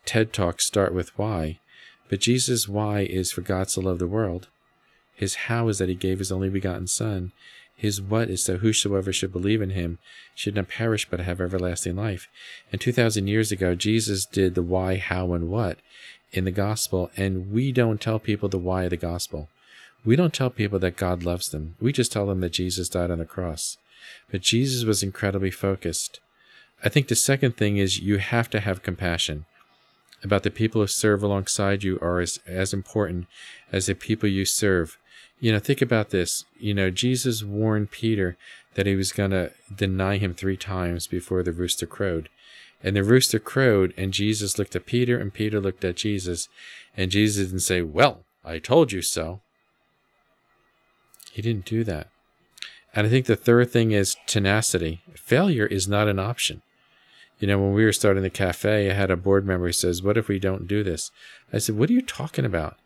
TED 0.06 0.32
Talk 0.32 0.60
start 0.60 0.94
with 0.94 1.16
why. 1.18 1.58
But 2.08 2.20
Jesus' 2.20 2.66
why 2.66 3.02
is 3.02 3.30
for 3.30 3.42
God 3.42 3.68
to 3.68 3.80
love 3.80 3.98
the 3.98 4.08
world. 4.08 4.48
His 5.20 5.34
how 5.34 5.68
is 5.68 5.76
that 5.76 5.90
he 5.90 5.94
gave 5.94 6.18
his 6.18 6.32
only 6.32 6.48
begotten 6.48 6.86
Son. 6.86 7.32
His 7.76 8.00
what 8.00 8.30
is 8.30 8.46
that 8.46 8.60
whosoever 8.60 9.12
should 9.12 9.32
believe 9.32 9.60
in 9.60 9.68
him 9.68 9.98
should 10.34 10.54
not 10.54 10.68
perish 10.68 11.06
but 11.10 11.20
have 11.20 11.42
everlasting 11.42 11.96
life. 11.96 12.26
And 12.72 12.80
2,000 12.80 13.26
years 13.26 13.52
ago, 13.52 13.74
Jesus 13.74 14.24
did 14.24 14.54
the 14.54 14.62
why, 14.62 14.96
how, 14.96 15.34
and 15.34 15.50
what 15.50 15.76
in 16.32 16.46
the 16.46 16.50
gospel, 16.50 17.10
and 17.18 17.52
we 17.52 17.70
don't 17.70 18.00
tell 18.00 18.18
people 18.18 18.48
the 18.48 18.56
why 18.56 18.84
of 18.84 18.90
the 18.90 18.96
gospel. 18.96 19.50
We 20.06 20.16
don't 20.16 20.32
tell 20.32 20.48
people 20.48 20.78
that 20.78 20.96
God 20.96 21.22
loves 21.22 21.50
them. 21.50 21.76
We 21.78 21.92
just 21.92 22.12
tell 22.12 22.24
them 22.24 22.40
that 22.40 22.54
Jesus 22.54 22.88
died 22.88 23.10
on 23.10 23.18
the 23.18 23.26
cross. 23.26 23.76
But 24.30 24.40
Jesus 24.40 24.84
was 24.84 25.02
incredibly 25.02 25.50
focused. 25.50 26.18
I 26.82 26.88
think 26.88 27.08
the 27.08 27.14
second 27.14 27.58
thing 27.58 27.76
is 27.76 28.00
you 28.00 28.16
have 28.16 28.48
to 28.50 28.60
have 28.60 28.82
compassion. 28.82 29.44
About 30.22 30.44
the 30.44 30.50
people 30.50 30.80
who 30.80 30.86
serve 30.86 31.22
alongside 31.22 31.82
you 31.82 31.98
are 32.00 32.20
as, 32.20 32.40
as 32.46 32.72
important 32.72 33.26
as 33.70 33.84
the 33.84 33.94
people 33.94 34.30
you 34.30 34.46
serve. 34.46 34.96
You 35.40 35.52
know, 35.52 35.58
think 35.58 35.80
about 35.80 36.10
this. 36.10 36.44
You 36.58 36.74
know, 36.74 36.90
Jesus 36.90 37.42
warned 37.42 37.90
Peter 37.90 38.36
that 38.74 38.86
he 38.86 38.94
was 38.94 39.12
going 39.12 39.30
to 39.30 39.52
deny 39.74 40.18
him 40.18 40.34
three 40.34 40.56
times 40.56 41.06
before 41.06 41.42
the 41.42 41.52
rooster 41.52 41.86
crowed. 41.86 42.28
And 42.82 42.96
the 42.96 43.04
rooster 43.04 43.38
crowed, 43.38 43.92
and 43.96 44.12
Jesus 44.12 44.58
looked 44.58 44.76
at 44.76 44.86
Peter, 44.86 45.18
and 45.18 45.32
Peter 45.32 45.60
looked 45.60 45.84
at 45.84 45.96
Jesus. 45.96 46.48
And 46.96 47.10
Jesus 47.10 47.46
didn't 47.46 47.60
say, 47.60 47.82
Well, 47.82 48.20
I 48.44 48.58
told 48.58 48.92
you 48.92 49.02
so. 49.02 49.40
He 51.32 51.42
didn't 51.42 51.64
do 51.64 51.84
that. 51.84 52.08
And 52.94 53.06
I 53.06 53.10
think 53.10 53.26
the 53.26 53.36
third 53.36 53.70
thing 53.70 53.92
is 53.92 54.16
tenacity. 54.26 55.00
Failure 55.14 55.66
is 55.66 55.88
not 55.88 56.08
an 56.08 56.18
option. 56.18 56.62
You 57.38 57.46
know, 57.46 57.58
when 57.58 57.72
we 57.72 57.84
were 57.84 57.92
starting 57.92 58.22
the 58.22 58.30
cafe, 58.30 58.90
I 58.90 58.94
had 58.94 59.10
a 59.10 59.16
board 59.16 59.46
member 59.46 59.66
who 59.66 59.72
says, 59.72 60.02
What 60.02 60.18
if 60.18 60.28
we 60.28 60.38
don't 60.38 60.68
do 60.68 60.82
this? 60.82 61.10
I 61.52 61.58
said, 61.58 61.76
What 61.76 61.88
are 61.88 61.94
you 61.94 62.02
talking 62.02 62.44
about? 62.44 62.76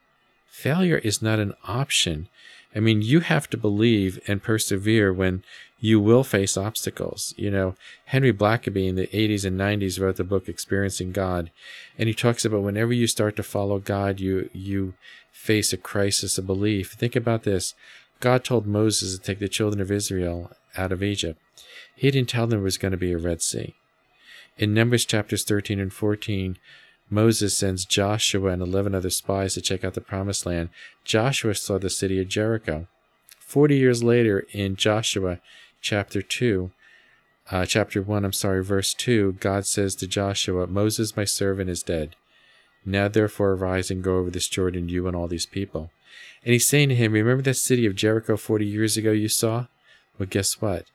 Failure 0.54 0.98
is 0.98 1.20
not 1.20 1.40
an 1.40 1.52
option. 1.64 2.28
I 2.76 2.78
mean, 2.78 3.02
you 3.02 3.20
have 3.20 3.50
to 3.50 3.56
believe 3.56 4.20
and 4.28 4.40
persevere 4.40 5.12
when 5.12 5.42
you 5.80 5.98
will 5.98 6.22
face 6.22 6.56
obstacles. 6.56 7.34
You 7.36 7.50
know, 7.50 7.74
Henry 8.04 8.32
Blackaby 8.32 8.88
in 8.88 8.94
the 8.94 9.08
80s 9.08 9.44
and 9.44 9.58
90s 9.58 10.00
wrote 10.00 10.14
the 10.14 10.22
book 10.22 10.48
Experiencing 10.48 11.10
God, 11.10 11.50
and 11.98 12.08
he 12.08 12.14
talks 12.14 12.44
about 12.44 12.62
whenever 12.62 12.92
you 12.92 13.08
start 13.08 13.34
to 13.34 13.42
follow 13.42 13.80
God, 13.80 14.20
you 14.20 14.48
you 14.52 14.94
face 15.32 15.72
a 15.72 15.76
crisis 15.76 16.38
of 16.38 16.46
belief. 16.46 16.92
Think 16.92 17.16
about 17.16 17.42
this. 17.42 17.74
God 18.20 18.44
told 18.44 18.64
Moses 18.64 19.18
to 19.18 19.22
take 19.22 19.40
the 19.40 19.48
children 19.48 19.82
of 19.82 19.90
Israel 19.90 20.52
out 20.78 20.92
of 20.92 21.02
Egypt. 21.02 21.40
He 21.96 22.12
didn't 22.12 22.28
tell 22.28 22.46
them 22.46 22.60
there 22.60 22.64
was 22.64 22.78
going 22.78 22.92
to 22.92 22.96
be 22.96 23.12
a 23.12 23.18
Red 23.18 23.42
Sea. 23.42 23.74
In 24.56 24.72
Numbers 24.72 25.04
chapters 25.04 25.42
13 25.42 25.80
and 25.80 25.92
14, 25.92 26.56
Moses 27.14 27.56
sends 27.56 27.84
Joshua 27.84 28.50
and 28.50 28.60
11 28.60 28.92
other 28.92 29.08
spies 29.08 29.54
to 29.54 29.60
check 29.60 29.84
out 29.84 29.94
the 29.94 30.00
promised 30.00 30.44
land. 30.44 30.70
Joshua 31.04 31.54
saw 31.54 31.78
the 31.78 31.88
city 31.88 32.20
of 32.20 32.28
Jericho. 32.28 32.88
Forty 33.38 33.76
years 33.76 34.02
later, 34.02 34.44
in 34.50 34.74
Joshua 34.74 35.38
chapter 35.80 36.22
2, 36.22 36.72
uh, 37.52 37.66
chapter 37.66 38.02
1, 38.02 38.24
I'm 38.24 38.32
sorry, 38.32 38.64
verse 38.64 38.92
2, 38.94 39.36
God 39.38 39.64
says 39.64 39.94
to 39.96 40.08
Joshua, 40.08 40.66
Moses, 40.66 41.16
my 41.16 41.24
servant, 41.24 41.70
is 41.70 41.84
dead. 41.84 42.16
Now 42.84 43.06
therefore 43.06 43.52
arise 43.52 43.92
and 43.92 44.02
go 44.02 44.16
over 44.16 44.30
this 44.30 44.48
Jordan, 44.48 44.88
you 44.88 45.06
and 45.06 45.14
all 45.14 45.28
these 45.28 45.46
people. 45.46 45.92
And 46.44 46.52
he's 46.52 46.66
saying 46.66 46.88
to 46.88 46.94
him, 46.96 47.12
Remember 47.12 47.42
that 47.44 47.54
city 47.54 47.86
of 47.86 47.94
Jericho 47.94 48.36
40 48.36 48.66
years 48.66 48.96
ago 48.96 49.12
you 49.12 49.28
saw? 49.28 49.66
Well, 50.18 50.28
guess 50.28 50.60
what? 50.60 50.86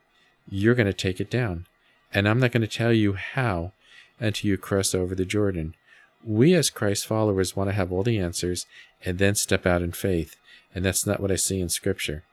You're 0.49 0.75
going 0.75 0.85
to 0.85 0.93
take 0.93 1.21
it 1.21 1.31
down. 1.31 1.65
And 2.13 2.27
I'm 2.27 2.39
not 2.39 2.51
going 2.51 2.61
to 2.61 2.67
tell 2.67 2.91
you 2.91 3.13
how 3.13 3.71
until 4.19 4.49
you 4.49 4.57
cross 4.57 4.93
over 4.93 5.15
the 5.15 5.25
Jordan. 5.25 5.75
We, 6.23 6.53
as 6.53 6.69
Christ 6.69 7.07
followers, 7.07 7.55
want 7.55 7.69
to 7.69 7.75
have 7.75 7.91
all 7.91 8.03
the 8.03 8.19
answers 8.19 8.65
and 9.05 9.17
then 9.17 9.35
step 9.35 9.65
out 9.65 9.81
in 9.81 9.91
faith. 9.91 10.35
And 10.75 10.85
that's 10.85 11.05
not 11.05 11.19
what 11.19 11.31
I 11.31 11.35
see 11.35 11.59
in 11.59 11.69
Scripture. 11.69 12.23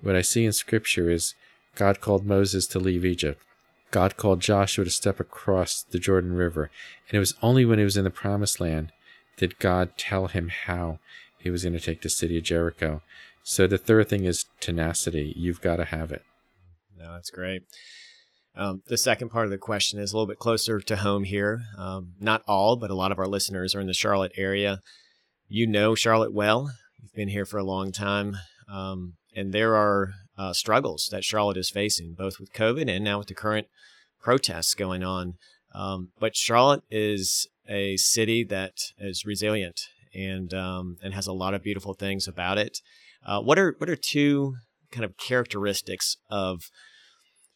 What 0.00 0.16
I 0.16 0.22
see 0.22 0.44
in 0.44 0.52
Scripture 0.52 1.10
is 1.10 1.34
God 1.74 2.00
called 2.00 2.24
Moses 2.24 2.66
to 2.68 2.78
leave 2.78 3.04
Egypt. 3.04 3.42
God 3.90 4.16
called 4.16 4.40
Joshua 4.40 4.84
to 4.84 4.90
step 4.90 5.18
across 5.18 5.82
the 5.82 5.98
Jordan 5.98 6.34
River. 6.34 6.70
And 7.08 7.16
it 7.16 7.18
was 7.18 7.34
only 7.42 7.64
when 7.64 7.78
he 7.78 7.84
was 7.84 7.96
in 7.96 8.04
the 8.04 8.10
Promised 8.10 8.60
Land 8.60 8.92
did 9.36 9.58
God 9.58 9.96
tell 9.96 10.26
him 10.26 10.50
how 10.66 10.98
he 11.38 11.50
was 11.50 11.64
going 11.64 11.72
to 11.72 11.80
take 11.80 12.02
the 12.02 12.10
city 12.10 12.36
of 12.36 12.44
Jericho. 12.44 13.02
So 13.42 13.66
the 13.66 13.78
third 13.78 14.08
thing 14.08 14.24
is 14.24 14.44
tenacity. 14.60 15.32
You've 15.36 15.62
got 15.62 15.76
to 15.76 15.86
have 15.86 16.12
it. 16.12 16.22
No, 16.98 17.14
that's 17.14 17.30
great. 17.30 17.62
Um, 18.60 18.82
the 18.88 18.98
second 18.98 19.30
part 19.30 19.46
of 19.46 19.50
the 19.50 19.56
question 19.56 19.98
is 19.98 20.12
a 20.12 20.16
little 20.16 20.26
bit 20.26 20.38
closer 20.38 20.80
to 20.80 20.96
home 20.96 21.24
here. 21.24 21.62
Um, 21.78 22.12
not 22.20 22.42
all, 22.46 22.76
but 22.76 22.90
a 22.90 22.94
lot 22.94 23.10
of 23.10 23.18
our 23.18 23.26
listeners 23.26 23.74
are 23.74 23.80
in 23.80 23.86
the 23.86 23.94
Charlotte 23.94 24.32
area. 24.36 24.80
You 25.48 25.66
know 25.66 25.94
Charlotte 25.94 26.34
well. 26.34 26.70
You've 27.00 27.14
been 27.14 27.28
here 27.28 27.46
for 27.46 27.56
a 27.56 27.64
long 27.64 27.90
time. 27.90 28.36
Um, 28.70 29.14
and 29.34 29.54
there 29.54 29.76
are 29.76 30.10
uh, 30.36 30.52
struggles 30.52 31.08
that 31.10 31.24
Charlotte 31.24 31.56
is 31.56 31.70
facing, 31.70 32.12
both 32.12 32.38
with 32.38 32.52
COVID 32.52 32.94
and 32.94 33.02
now 33.02 33.16
with 33.16 33.28
the 33.28 33.34
current 33.34 33.66
protests 34.20 34.74
going 34.74 35.02
on. 35.02 35.34
Um, 35.74 36.10
but 36.18 36.36
Charlotte 36.36 36.82
is 36.90 37.48
a 37.66 37.96
city 37.96 38.44
that 38.44 38.74
is 38.98 39.24
resilient 39.24 39.80
and 40.14 40.52
um, 40.52 40.98
and 41.02 41.14
has 41.14 41.26
a 41.26 41.32
lot 41.32 41.54
of 41.54 41.62
beautiful 41.62 41.94
things 41.94 42.28
about 42.28 42.58
it. 42.58 42.78
Uh, 43.24 43.40
what 43.40 43.58
are 43.58 43.74
what 43.78 43.88
are 43.88 43.96
two 43.96 44.56
kind 44.90 45.04
of 45.04 45.16
characteristics 45.16 46.18
of 46.28 46.64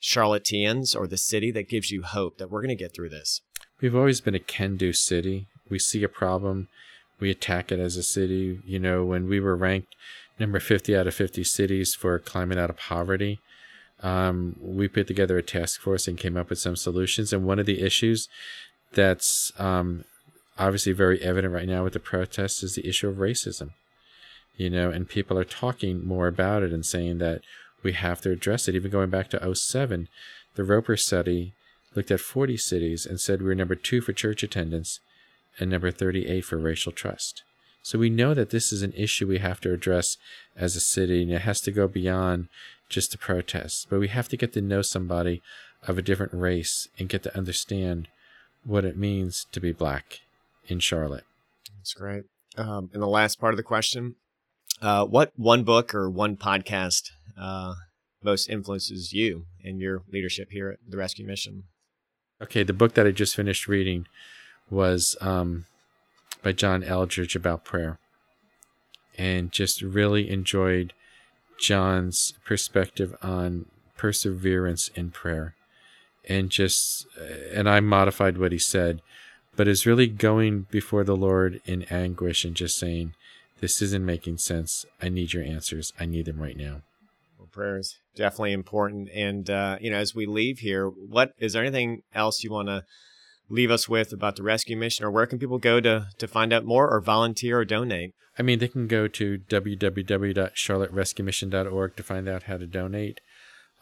Charlotteans 0.02 0.94
or 0.94 1.06
the 1.06 1.16
city 1.16 1.50
that 1.52 1.68
gives 1.68 1.90
you 1.90 2.02
hope 2.02 2.38
that 2.38 2.50
we're 2.50 2.60
going 2.60 2.76
to 2.76 2.82
get 2.82 2.94
through 2.94 3.10
this? 3.10 3.40
We've 3.80 3.96
always 3.96 4.20
been 4.20 4.34
a 4.34 4.40
can-do 4.40 4.92
city. 4.92 5.46
We 5.68 5.78
see 5.78 6.02
a 6.02 6.08
problem, 6.08 6.68
we 7.20 7.30
attack 7.30 7.72
it 7.72 7.78
as 7.78 7.96
a 7.96 8.02
city. 8.02 8.60
You 8.64 8.78
know, 8.78 9.04
when 9.04 9.28
we 9.28 9.40
were 9.40 9.56
ranked 9.56 9.94
number 10.38 10.60
50 10.60 10.96
out 10.96 11.06
of 11.06 11.14
50 11.14 11.44
cities 11.44 11.94
for 11.94 12.18
climbing 12.18 12.58
out 12.58 12.70
of 12.70 12.76
poverty. 12.76 13.40
Um, 14.02 14.56
we 14.60 14.88
put 14.88 15.06
together 15.06 15.38
a 15.38 15.42
task 15.42 15.80
force 15.80 16.08
and 16.08 16.18
came 16.18 16.36
up 16.36 16.50
with 16.50 16.58
some 16.58 16.76
solutions. 16.76 17.32
And 17.32 17.46
one 17.46 17.58
of 17.58 17.66
the 17.66 17.80
issues 17.80 18.28
that's 18.92 19.52
um, 19.58 20.04
obviously 20.58 20.92
very 20.92 21.20
evident 21.22 21.54
right 21.54 21.68
now 21.68 21.84
with 21.84 21.92
the 21.92 22.00
protests 22.00 22.62
is 22.62 22.74
the 22.74 22.86
issue 22.86 23.08
of 23.08 23.16
racism. 23.16 23.70
You 24.56 24.70
know, 24.70 24.90
and 24.90 25.08
people 25.08 25.38
are 25.38 25.44
talking 25.44 26.06
more 26.06 26.28
about 26.28 26.62
it 26.62 26.72
and 26.72 26.86
saying 26.86 27.18
that 27.18 27.40
we 27.84 27.92
have 27.92 28.20
to 28.22 28.30
address 28.30 28.66
it. 28.66 28.74
Even 28.74 28.90
going 28.90 29.10
back 29.10 29.30
to 29.30 29.54
07, 29.54 30.08
the 30.54 30.64
Roper 30.64 30.96
study 30.96 31.52
looked 31.94 32.10
at 32.10 32.20
40 32.20 32.56
cities 32.56 33.06
and 33.06 33.20
said 33.20 33.40
we 33.40 33.48
were 33.48 33.54
number 33.54 33.74
two 33.74 34.00
for 34.00 34.12
church 34.12 34.42
attendance 34.42 35.00
and 35.60 35.70
number 35.70 35.90
38 35.90 36.44
for 36.44 36.58
racial 36.58 36.92
trust. 36.92 37.42
So 37.82 37.98
we 37.98 38.10
know 38.10 38.34
that 38.34 38.50
this 38.50 38.72
is 38.72 38.82
an 38.82 38.94
issue 38.96 39.26
we 39.26 39.38
have 39.38 39.60
to 39.60 39.72
address 39.72 40.16
as 40.56 40.74
a 40.74 40.80
city, 40.80 41.22
and 41.22 41.30
it 41.30 41.42
has 41.42 41.60
to 41.60 41.70
go 41.70 41.86
beyond 41.86 42.48
just 42.88 43.12
the 43.12 43.18
protests. 43.18 43.86
But 43.88 44.00
we 44.00 44.08
have 44.08 44.28
to 44.30 44.36
get 44.36 44.54
to 44.54 44.62
know 44.62 44.80
somebody 44.80 45.42
of 45.86 45.98
a 45.98 46.02
different 46.02 46.32
race 46.32 46.88
and 46.98 47.10
get 47.10 47.22
to 47.24 47.36
understand 47.36 48.08
what 48.64 48.86
it 48.86 48.96
means 48.96 49.46
to 49.52 49.60
be 49.60 49.72
black 49.72 50.20
in 50.66 50.80
Charlotte. 50.80 51.24
That's 51.76 51.92
great. 51.92 52.24
Um, 52.56 52.88
and 52.94 53.02
the 53.02 53.06
last 53.06 53.38
part 53.38 53.52
of 53.52 53.58
the 53.58 53.62
question 53.62 54.14
uh, 54.80 55.04
what 55.04 55.32
one 55.36 55.62
book 55.62 55.94
or 55.94 56.10
one 56.10 56.36
podcast 56.36 57.10
uh, 57.38 57.74
most 58.22 58.48
influences 58.48 59.12
you 59.12 59.46
in 59.60 59.78
your 59.78 60.02
leadership 60.10 60.48
here 60.50 60.70
at 60.70 60.78
the 60.88 60.96
Rescue 60.96 61.26
Mission? 61.26 61.64
Okay, 62.42 62.62
the 62.62 62.72
book 62.72 62.94
that 62.94 63.06
I 63.06 63.10
just 63.10 63.36
finished 63.36 63.68
reading 63.68 64.06
was 64.70 65.16
um, 65.20 65.66
by 66.42 66.52
John 66.52 66.82
Eldredge 66.82 67.36
about 67.36 67.64
prayer, 67.64 67.98
and 69.16 69.52
just 69.52 69.82
really 69.82 70.28
enjoyed 70.30 70.92
John's 71.58 72.34
perspective 72.44 73.14
on 73.22 73.66
perseverance 73.96 74.88
in 74.94 75.10
prayer, 75.10 75.54
and 76.28 76.50
just 76.50 77.06
and 77.52 77.68
I 77.68 77.80
modified 77.80 78.38
what 78.38 78.52
he 78.52 78.58
said, 78.58 79.00
but 79.54 79.68
is 79.68 79.86
really 79.86 80.08
going 80.08 80.66
before 80.70 81.04
the 81.04 81.16
Lord 81.16 81.60
in 81.64 81.84
anguish 81.84 82.44
and 82.44 82.56
just 82.56 82.76
saying, 82.76 83.14
"This 83.60 83.80
isn't 83.80 84.04
making 84.04 84.38
sense. 84.38 84.84
I 85.00 85.08
need 85.08 85.32
your 85.32 85.44
answers. 85.44 85.92
I 86.00 86.06
need 86.06 86.26
them 86.26 86.40
right 86.40 86.56
now." 86.56 86.82
Well, 87.54 87.64
prayer 87.64 87.78
is 87.78 87.98
definitely 88.16 88.52
important, 88.52 89.08
and 89.14 89.48
uh, 89.48 89.78
you 89.80 89.90
know, 89.90 89.96
as 89.96 90.14
we 90.14 90.26
leave 90.26 90.58
here, 90.58 90.88
what 90.88 91.32
is 91.38 91.52
there 91.52 91.62
anything 91.62 92.02
else 92.14 92.42
you 92.42 92.50
want 92.50 92.68
to? 92.68 92.84
leave 93.48 93.70
us 93.70 93.88
with 93.88 94.12
about 94.12 94.34
the 94.36 94.42
rescue 94.42 94.76
mission, 94.76 95.02
or 95.04 95.10
where 95.10 95.26
can 95.26 95.38
people 95.38 95.58
go 95.58 95.80
to 95.80 96.08
to 96.18 96.26
find 96.26 96.52
out 96.52 96.64
more, 96.64 96.90
or 96.90 97.00
volunteer, 97.00 97.60
or 97.60 97.64
donate? 97.64 98.12
I 98.38 98.42
mean, 98.42 98.58
they 98.58 98.68
can 98.68 98.86
go 98.88 99.08
to 99.08 99.38
www.charlotterescuemission.org 99.38 101.96
to 101.96 102.02
find 102.02 102.28
out 102.28 102.42
how 102.44 102.56
to 102.56 102.66
donate. 102.66 103.20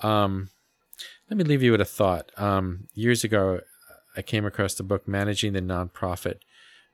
Um, 0.01 0.49
let 1.31 1.37
me 1.37 1.45
leave 1.45 1.63
you 1.63 1.71
with 1.73 1.81
a 1.81 1.87
thought. 1.87 2.31
Um, 2.37 2.89
years 2.95 3.25
ago, 3.25 3.61
I 4.17 4.23
came 4.23 4.45
across 4.45 4.75
the 4.75 4.83
book 4.83 5.09
Managing 5.09 5.55
the 5.55 5.63
Nonprofit 5.63 6.41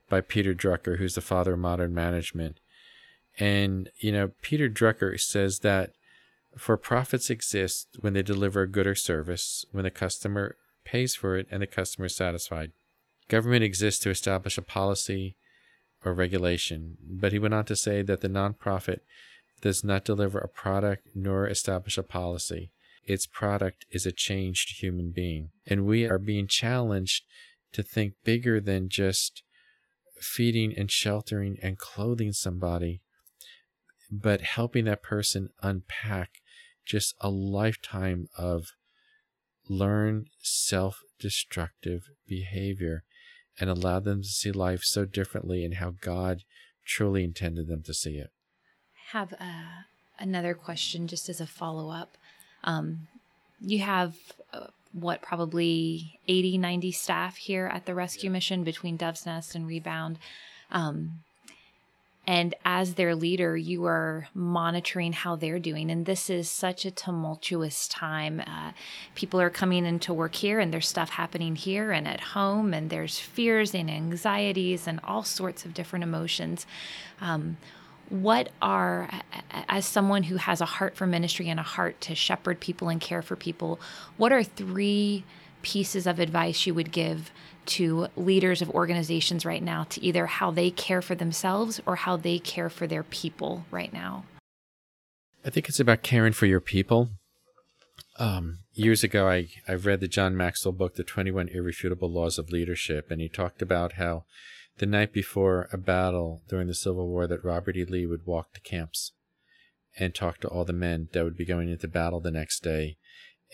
by 0.07 0.21
Peter 0.21 0.53
Drucker, 0.53 0.99
who's 0.99 1.15
the 1.15 1.21
father 1.21 1.51
of 1.53 1.59
modern 1.59 1.93
management. 1.93 2.61
And, 3.37 3.89
you 3.99 4.13
know, 4.13 4.31
Peter 4.41 4.69
Drucker 4.69 5.19
says 5.19 5.59
that 5.59 5.91
for 6.59 6.77
profits 6.77 7.29
exist 7.29 7.87
when 7.99 8.13
they 8.13 8.21
deliver 8.21 8.61
a 8.61 8.69
good 8.69 8.85
or 8.85 8.95
service, 8.95 9.65
when 9.71 9.85
the 9.85 9.91
customer 9.91 10.57
pays 10.83 11.15
for 11.15 11.37
it 11.37 11.47
and 11.49 11.61
the 11.61 11.67
customer 11.67 12.07
is 12.07 12.15
satisfied. 12.15 12.71
Government 13.29 13.63
exists 13.63 14.01
to 14.01 14.09
establish 14.09 14.57
a 14.57 14.61
policy 14.61 15.37
or 16.03 16.13
regulation, 16.13 16.97
but 17.01 17.31
he 17.31 17.39
went 17.39 17.53
on 17.53 17.65
to 17.65 17.75
say 17.75 18.01
that 18.01 18.21
the 18.21 18.27
nonprofit 18.27 18.99
does 19.61 19.83
not 19.83 20.05
deliver 20.05 20.39
a 20.39 20.47
product 20.47 21.07
nor 21.15 21.47
establish 21.47 21.97
a 21.97 22.03
policy. 22.03 22.71
Its 23.05 23.25
product 23.25 23.85
is 23.91 24.05
a 24.05 24.11
changed 24.11 24.81
human 24.81 25.11
being. 25.11 25.49
And 25.65 25.85
we 25.85 26.05
are 26.05 26.19
being 26.19 26.47
challenged 26.47 27.23
to 27.73 27.83
think 27.83 28.13
bigger 28.23 28.59
than 28.59 28.89
just 28.89 29.43
feeding 30.19 30.73
and 30.77 30.91
sheltering 30.91 31.57
and 31.61 31.77
clothing 31.77 32.33
somebody, 32.33 33.01
but 34.11 34.41
helping 34.41 34.85
that 34.85 35.03
person 35.03 35.49
unpack 35.61 36.38
just 36.89 37.13
a 37.21 37.29
lifetime 37.29 38.27
of 38.37 38.71
learn 39.69 40.25
self 40.41 41.01
destructive 41.19 42.09
behavior 42.27 43.03
and 43.59 43.69
allow 43.69 43.99
them 43.99 44.23
to 44.23 44.27
see 44.27 44.51
life 44.51 44.83
so 44.83 45.05
differently 45.05 45.63
and 45.63 45.75
how 45.75 45.93
God 46.01 46.41
truly 46.85 47.23
intended 47.23 47.67
them 47.67 47.83
to 47.83 47.93
see 47.93 48.17
it. 48.17 48.31
Have 49.11 49.33
uh, 49.33 49.83
another 50.17 50.55
question 50.55 51.07
just 51.07 51.29
as 51.29 51.39
a 51.39 51.45
follow 51.45 51.91
up. 51.91 52.17
Um, 52.63 53.07
you 53.61 53.79
have 53.79 54.15
uh, 54.51 54.67
what, 54.91 55.21
probably 55.21 56.19
80, 56.27 56.57
90 56.57 56.91
staff 56.91 57.37
here 57.37 57.67
at 57.67 57.85
the 57.85 57.93
rescue 57.93 58.31
mission 58.31 58.63
between 58.63 58.97
Dove's 58.97 59.25
Nest 59.25 59.53
and 59.53 59.67
Rebound. 59.67 60.17
Um, 60.71 61.19
and 62.27 62.53
as 62.63 62.93
their 62.93 63.15
leader, 63.15 63.57
you 63.57 63.85
are 63.85 64.27
monitoring 64.33 65.13
how 65.13 65.35
they're 65.35 65.57
doing. 65.57 65.89
And 65.89 66.05
this 66.05 66.29
is 66.29 66.49
such 66.49 66.85
a 66.85 66.91
tumultuous 66.91 67.87
time. 67.87 68.41
Uh, 68.41 68.71
people 69.15 69.41
are 69.41 69.49
coming 69.49 69.85
into 69.85 70.13
work 70.13 70.35
here, 70.35 70.59
and 70.59 70.71
there's 70.71 70.87
stuff 70.87 71.09
happening 71.09 71.55
here 71.55 71.91
and 71.91 72.07
at 72.07 72.19
home, 72.19 72.73
and 72.73 72.89
there's 72.89 73.17
fears 73.17 73.73
and 73.73 73.89
anxieties 73.89 74.85
and 74.85 74.99
all 75.03 75.23
sorts 75.23 75.65
of 75.65 75.73
different 75.73 76.03
emotions. 76.03 76.67
Um, 77.19 77.57
what 78.09 78.49
are, 78.61 79.09
as 79.67 79.85
someone 79.85 80.23
who 80.23 80.37
has 80.37 80.61
a 80.61 80.65
heart 80.65 80.95
for 80.95 81.07
ministry 81.07 81.47
and 81.47 81.59
a 81.59 81.63
heart 81.63 81.99
to 82.01 82.15
shepherd 82.15 82.59
people 82.59 82.89
and 82.89 82.99
care 82.99 83.21
for 83.21 83.35
people, 83.35 83.79
what 84.17 84.31
are 84.31 84.43
three 84.43 85.23
pieces 85.61 86.07
of 86.07 86.19
advice 86.19 86.65
you 86.65 86.73
would 86.73 86.91
give 86.91 87.31
to 87.69 88.07
leaders 88.15 88.61
of 88.61 88.69
organizations 88.71 89.45
right 89.45 89.63
now 89.63 89.85
to 89.85 90.03
either 90.03 90.25
how 90.25 90.51
they 90.51 90.71
care 90.71 91.01
for 91.01 91.15
themselves 91.15 91.81
or 91.85 91.97
how 91.97 92.17
they 92.17 92.39
care 92.39 92.69
for 92.69 92.87
their 92.87 93.03
people 93.03 93.65
right 93.71 93.93
now? 93.93 94.25
I 95.45 95.49
think 95.49 95.69
it's 95.69 95.79
about 95.79 96.03
caring 96.03 96.33
for 96.33 96.45
your 96.45 96.59
people. 96.59 97.09
Um, 98.17 98.59
years 98.73 99.03
ago, 99.03 99.29
I, 99.29 99.47
I 99.67 99.73
read 99.73 100.01
the 100.01 100.07
John 100.07 100.35
Maxwell 100.35 100.73
book, 100.73 100.95
The 100.95 101.03
21 101.03 101.47
Irrefutable 101.49 102.11
Laws 102.11 102.37
of 102.37 102.49
Leadership, 102.49 103.09
and 103.09 103.21
he 103.21 103.29
talked 103.29 103.61
about 103.61 103.93
how 103.93 104.25
the 104.79 104.85
night 104.85 105.13
before 105.13 105.69
a 105.71 105.77
battle 105.77 106.41
during 106.49 106.67
the 106.67 106.73
Civil 106.73 107.07
War 107.07 107.27
that 107.27 107.43
Robert 107.43 107.77
E. 107.77 107.85
Lee 107.85 108.05
would 108.05 108.25
walk 108.25 108.53
to 108.53 108.61
camps 108.61 109.13
and 109.97 110.15
talk 110.15 110.39
to 110.39 110.47
all 110.47 110.65
the 110.65 110.73
men 110.73 111.09
that 111.13 111.23
would 111.23 111.37
be 111.37 111.45
going 111.45 111.69
into 111.69 111.87
battle 111.87 112.19
the 112.19 112.31
next 112.31 112.63
day. 112.63 112.97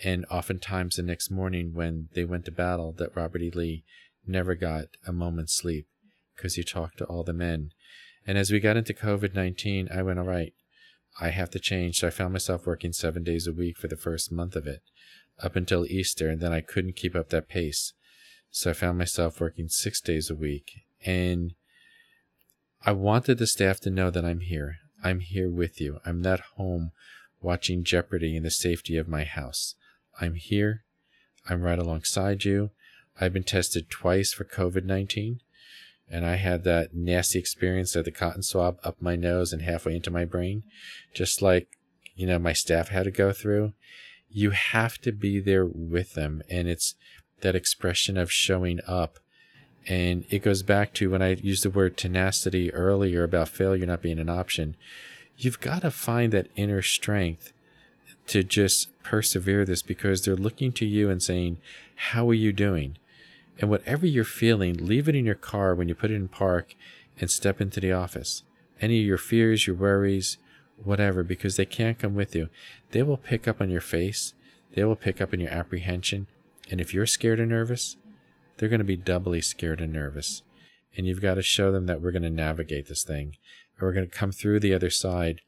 And 0.04 0.26
oftentimes 0.30 0.96
the 0.96 1.02
next 1.02 1.30
morning 1.30 1.72
when 1.72 2.08
they 2.14 2.24
went 2.24 2.44
to 2.46 2.52
battle, 2.52 2.92
that 2.98 3.16
Robert 3.16 3.42
E. 3.42 3.50
Lee 3.50 3.84
never 4.28 4.54
got 4.54 4.86
a 5.06 5.12
moment's 5.12 5.54
sleep 5.54 5.86
because 6.34 6.54
he 6.54 6.62
talked 6.62 6.98
to 6.98 7.04
all 7.04 7.22
the 7.22 7.32
men. 7.32 7.70
And 8.26 8.36
as 8.36 8.50
we 8.50 8.60
got 8.60 8.76
into 8.76 8.92
COVID 8.92 9.34
19, 9.34 9.88
I 9.94 10.02
went, 10.02 10.18
all 10.18 10.24
right, 10.24 10.52
I 11.20 11.30
have 11.30 11.50
to 11.50 11.58
change. 11.58 11.98
So 11.98 12.08
I 12.08 12.10
found 12.10 12.32
myself 12.32 12.66
working 12.66 12.92
seven 12.92 13.22
days 13.22 13.46
a 13.46 13.52
week 13.52 13.76
for 13.76 13.88
the 13.88 13.96
first 13.96 14.30
month 14.30 14.56
of 14.56 14.66
it 14.66 14.82
up 15.42 15.56
until 15.56 15.86
Easter. 15.86 16.28
And 16.28 16.40
then 16.40 16.52
I 16.52 16.60
couldn't 16.60 16.96
keep 16.96 17.14
up 17.14 17.30
that 17.30 17.48
pace. 17.48 17.92
So 18.50 18.70
I 18.70 18.74
found 18.74 18.98
myself 18.98 19.40
working 19.40 19.68
six 19.68 20.00
days 20.00 20.30
a 20.30 20.34
week. 20.34 20.72
And 21.04 21.54
I 22.84 22.92
wanted 22.92 23.38
the 23.38 23.46
staff 23.46 23.80
to 23.80 23.90
know 23.90 24.10
that 24.10 24.24
I'm 24.24 24.40
here. 24.40 24.76
I'm 25.02 25.20
here 25.20 25.50
with 25.50 25.80
you. 25.80 25.98
I'm 26.04 26.20
not 26.20 26.40
home 26.56 26.92
watching 27.40 27.84
Jeopardy 27.84 28.36
in 28.36 28.42
the 28.42 28.50
safety 28.50 28.96
of 28.96 29.08
my 29.08 29.24
house. 29.24 29.74
I'm 30.20 30.34
here. 30.34 30.84
I'm 31.48 31.62
right 31.62 31.78
alongside 31.78 32.44
you. 32.44 32.70
I've 33.20 33.32
been 33.32 33.44
tested 33.44 33.88
twice 33.88 34.32
for 34.32 34.44
COVID 34.44 34.84
19, 34.84 35.40
and 36.10 36.26
I 36.26 36.36
had 36.36 36.64
that 36.64 36.94
nasty 36.94 37.38
experience 37.38 37.96
of 37.96 38.04
the 38.04 38.10
cotton 38.10 38.42
swab 38.42 38.78
up 38.84 39.00
my 39.00 39.16
nose 39.16 39.52
and 39.52 39.62
halfway 39.62 39.96
into 39.96 40.10
my 40.10 40.24
brain, 40.24 40.62
just 41.14 41.40
like, 41.40 41.68
you 42.14 42.26
know, 42.26 42.38
my 42.38 42.52
staff 42.52 42.88
had 42.88 43.04
to 43.04 43.10
go 43.10 43.32
through. 43.32 43.72
You 44.28 44.50
have 44.50 44.98
to 44.98 45.12
be 45.12 45.40
there 45.40 45.64
with 45.64 46.14
them, 46.14 46.42
and 46.50 46.68
it's 46.68 46.94
that 47.40 47.54
expression 47.54 48.16
of 48.16 48.32
showing 48.32 48.80
up. 48.86 49.18
And 49.88 50.24
it 50.30 50.40
goes 50.40 50.62
back 50.62 50.92
to 50.94 51.10
when 51.10 51.22
I 51.22 51.34
used 51.34 51.62
the 51.62 51.70
word 51.70 51.96
tenacity 51.96 52.72
earlier 52.74 53.22
about 53.22 53.48
failure 53.48 53.86
not 53.86 54.02
being 54.02 54.18
an 54.18 54.28
option. 54.28 54.76
You've 55.36 55.60
got 55.60 55.82
to 55.82 55.90
find 55.90 56.32
that 56.32 56.48
inner 56.56 56.82
strength 56.82 57.52
to 58.28 58.42
just 58.42 58.88
persevere 59.02 59.64
this 59.64 59.82
because 59.82 60.22
they're 60.22 60.34
looking 60.34 60.72
to 60.72 60.84
you 60.86 61.08
and 61.10 61.22
saying, 61.22 61.58
How 61.94 62.28
are 62.28 62.34
you 62.34 62.52
doing? 62.52 62.96
And 63.58 63.70
whatever 63.70 64.06
you're 64.06 64.24
feeling, 64.24 64.74
leave 64.74 65.08
it 65.08 65.16
in 65.16 65.24
your 65.24 65.34
car 65.34 65.74
when 65.74 65.88
you 65.88 65.94
put 65.94 66.10
it 66.10 66.14
in 66.14 66.28
park 66.28 66.74
and 67.18 67.30
step 67.30 67.60
into 67.60 67.80
the 67.80 67.92
office. 67.92 68.42
Any 68.80 69.00
of 69.00 69.06
your 69.06 69.18
fears, 69.18 69.66
your 69.66 69.76
worries, 69.76 70.36
whatever, 70.82 71.22
because 71.22 71.56
they 71.56 71.64
can't 71.64 71.98
come 71.98 72.14
with 72.14 72.34
you. 72.34 72.48
They 72.90 73.02
will 73.02 73.16
pick 73.16 73.48
up 73.48 73.60
on 73.60 73.70
your 73.70 73.80
face. 73.80 74.34
They 74.74 74.84
will 74.84 74.96
pick 74.96 75.20
up 75.20 75.32
on 75.32 75.40
your 75.40 75.50
apprehension. 75.50 76.26
And 76.70 76.80
if 76.80 76.92
you're 76.92 77.06
scared 77.06 77.40
and 77.40 77.48
nervous, 77.48 77.96
they're 78.56 78.68
going 78.68 78.80
to 78.80 78.84
be 78.84 78.96
doubly 78.96 79.40
scared 79.40 79.80
and 79.80 79.92
nervous. 79.92 80.42
And 80.96 81.06
you've 81.06 81.22
got 81.22 81.34
to 81.34 81.42
show 81.42 81.72
them 81.72 81.86
that 81.86 82.00
we're 82.00 82.12
going 82.12 82.22
to 82.22 82.30
navigate 82.30 82.88
this 82.88 83.04
thing. 83.04 83.36
And 83.78 83.82
we're 83.82 83.92
going 83.92 84.08
to 84.08 84.18
come 84.18 84.32
through 84.32 84.60
the 84.60 84.74
other 84.74 84.90
side. 84.90 85.40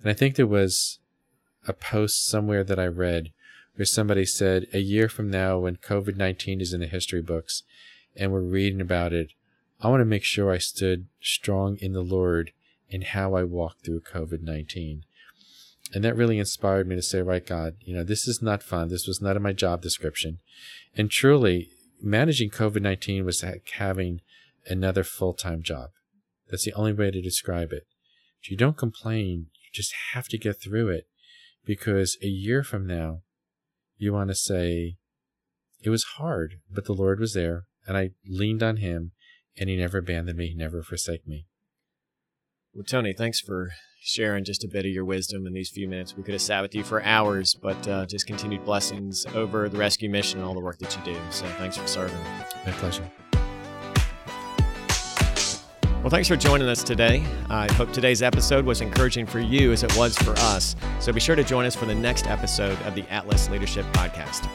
And 0.00 0.10
I 0.10 0.14
think 0.14 0.34
there 0.34 0.46
was 0.46 0.98
a 1.66 1.72
post 1.72 2.26
somewhere 2.26 2.64
that 2.64 2.78
I 2.78 2.86
read 2.86 3.32
where 3.78 3.86
somebody 3.86 4.24
said, 4.24 4.66
a 4.72 4.80
year 4.80 5.08
from 5.08 5.30
now, 5.30 5.60
when 5.60 5.76
COVID 5.76 6.16
19 6.16 6.60
is 6.60 6.72
in 6.72 6.80
the 6.80 6.88
history 6.88 7.22
books 7.22 7.62
and 8.16 8.32
we're 8.32 8.40
reading 8.40 8.80
about 8.80 9.12
it, 9.12 9.30
I 9.80 9.88
want 9.88 10.00
to 10.00 10.04
make 10.04 10.24
sure 10.24 10.50
I 10.50 10.58
stood 10.58 11.06
strong 11.20 11.76
in 11.80 11.92
the 11.92 12.02
Lord 12.02 12.50
in 12.90 13.02
how 13.02 13.36
I 13.36 13.44
walked 13.44 13.84
through 13.84 14.00
COVID 14.00 14.42
19. 14.42 15.04
And 15.94 16.02
that 16.02 16.16
really 16.16 16.40
inspired 16.40 16.88
me 16.88 16.96
to 16.96 17.02
say, 17.02 17.22
right, 17.22 17.46
God, 17.46 17.76
you 17.80 17.94
know, 17.94 18.02
this 18.02 18.26
is 18.26 18.42
not 18.42 18.64
fun. 18.64 18.88
This 18.88 19.06
was 19.06 19.22
not 19.22 19.36
in 19.36 19.42
my 19.42 19.52
job 19.52 19.80
description. 19.80 20.40
And 20.96 21.08
truly, 21.08 21.68
managing 22.02 22.50
COVID 22.50 22.82
19 22.82 23.24
was 23.24 23.44
having 23.74 24.22
another 24.66 25.04
full 25.04 25.34
time 25.34 25.62
job. 25.62 25.90
That's 26.50 26.64
the 26.64 26.74
only 26.74 26.94
way 26.94 27.12
to 27.12 27.22
describe 27.22 27.72
it. 27.72 27.86
If 28.42 28.50
you 28.50 28.56
don't 28.56 28.76
complain, 28.76 29.46
you 29.62 29.70
just 29.72 29.94
have 30.14 30.26
to 30.30 30.38
get 30.38 30.60
through 30.60 30.88
it 30.88 31.06
because 31.64 32.18
a 32.20 32.26
year 32.26 32.64
from 32.64 32.84
now, 32.84 33.20
you 33.98 34.12
want 34.12 34.30
to 34.30 34.34
say, 34.34 34.96
it 35.82 35.90
was 35.90 36.04
hard, 36.16 36.54
but 36.70 36.86
the 36.86 36.92
Lord 36.92 37.20
was 37.20 37.34
there 37.34 37.64
and 37.86 37.96
I 37.96 38.10
leaned 38.26 38.62
on 38.62 38.78
him 38.78 39.12
and 39.58 39.68
he 39.68 39.76
never 39.76 39.98
abandoned 39.98 40.38
me. 40.38 40.48
He 40.48 40.54
never 40.54 40.82
forsake 40.82 41.26
me. 41.26 41.46
Well, 42.74 42.84
Tony, 42.84 43.12
thanks 43.12 43.40
for 43.40 43.70
sharing 44.00 44.44
just 44.44 44.64
a 44.64 44.68
bit 44.68 44.84
of 44.84 44.92
your 44.92 45.04
wisdom 45.04 45.46
in 45.46 45.52
these 45.52 45.70
few 45.70 45.88
minutes. 45.88 46.16
We 46.16 46.22
could 46.22 46.34
have 46.34 46.42
sat 46.42 46.62
with 46.62 46.74
you 46.74 46.84
for 46.84 47.02
hours, 47.02 47.56
but 47.60 47.88
uh, 47.88 48.06
just 48.06 48.26
continued 48.26 48.64
blessings 48.64 49.26
over 49.34 49.68
the 49.68 49.78
rescue 49.78 50.08
mission 50.08 50.38
and 50.38 50.48
all 50.48 50.54
the 50.54 50.60
work 50.60 50.78
that 50.78 50.96
you 50.96 51.14
do. 51.14 51.20
So 51.30 51.46
thanks 51.58 51.76
for 51.76 51.86
serving. 51.86 52.18
My 52.64 52.72
pleasure. 52.72 53.10
Well, 56.08 56.16
thanks 56.16 56.28
for 56.28 56.36
joining 56.36 56.68
us 56.68 56.82
today. 56.82 57.22
I 57.50 57.70
hope 57.72 57.92
today's 57.92 58.22
episode 58.22 58.64
was 58.64 58.80
encouraging 58.80 59.26
for 59.26 59.40
you 59.40 59.72
as 59.72 59.82
it 59.82 59.94
was 59.94 60.16
for 60.16 60.30
us. 60.38 60.74
So 61.00 61.12
be 61.12 61.20
sure 61.20 61.36
to 61.36 61.44
join 61.44 61.66
us 61.66 61.76
for 61.76 61.84
the 61.84 61.94
next 61.94 62.26
episode 62.26 62.80
of 62.86 62.94
the 62.94 63.04
Atlas 63.12 63.50
Leadership 63.50 63.84
Podcast. 63.92 64.48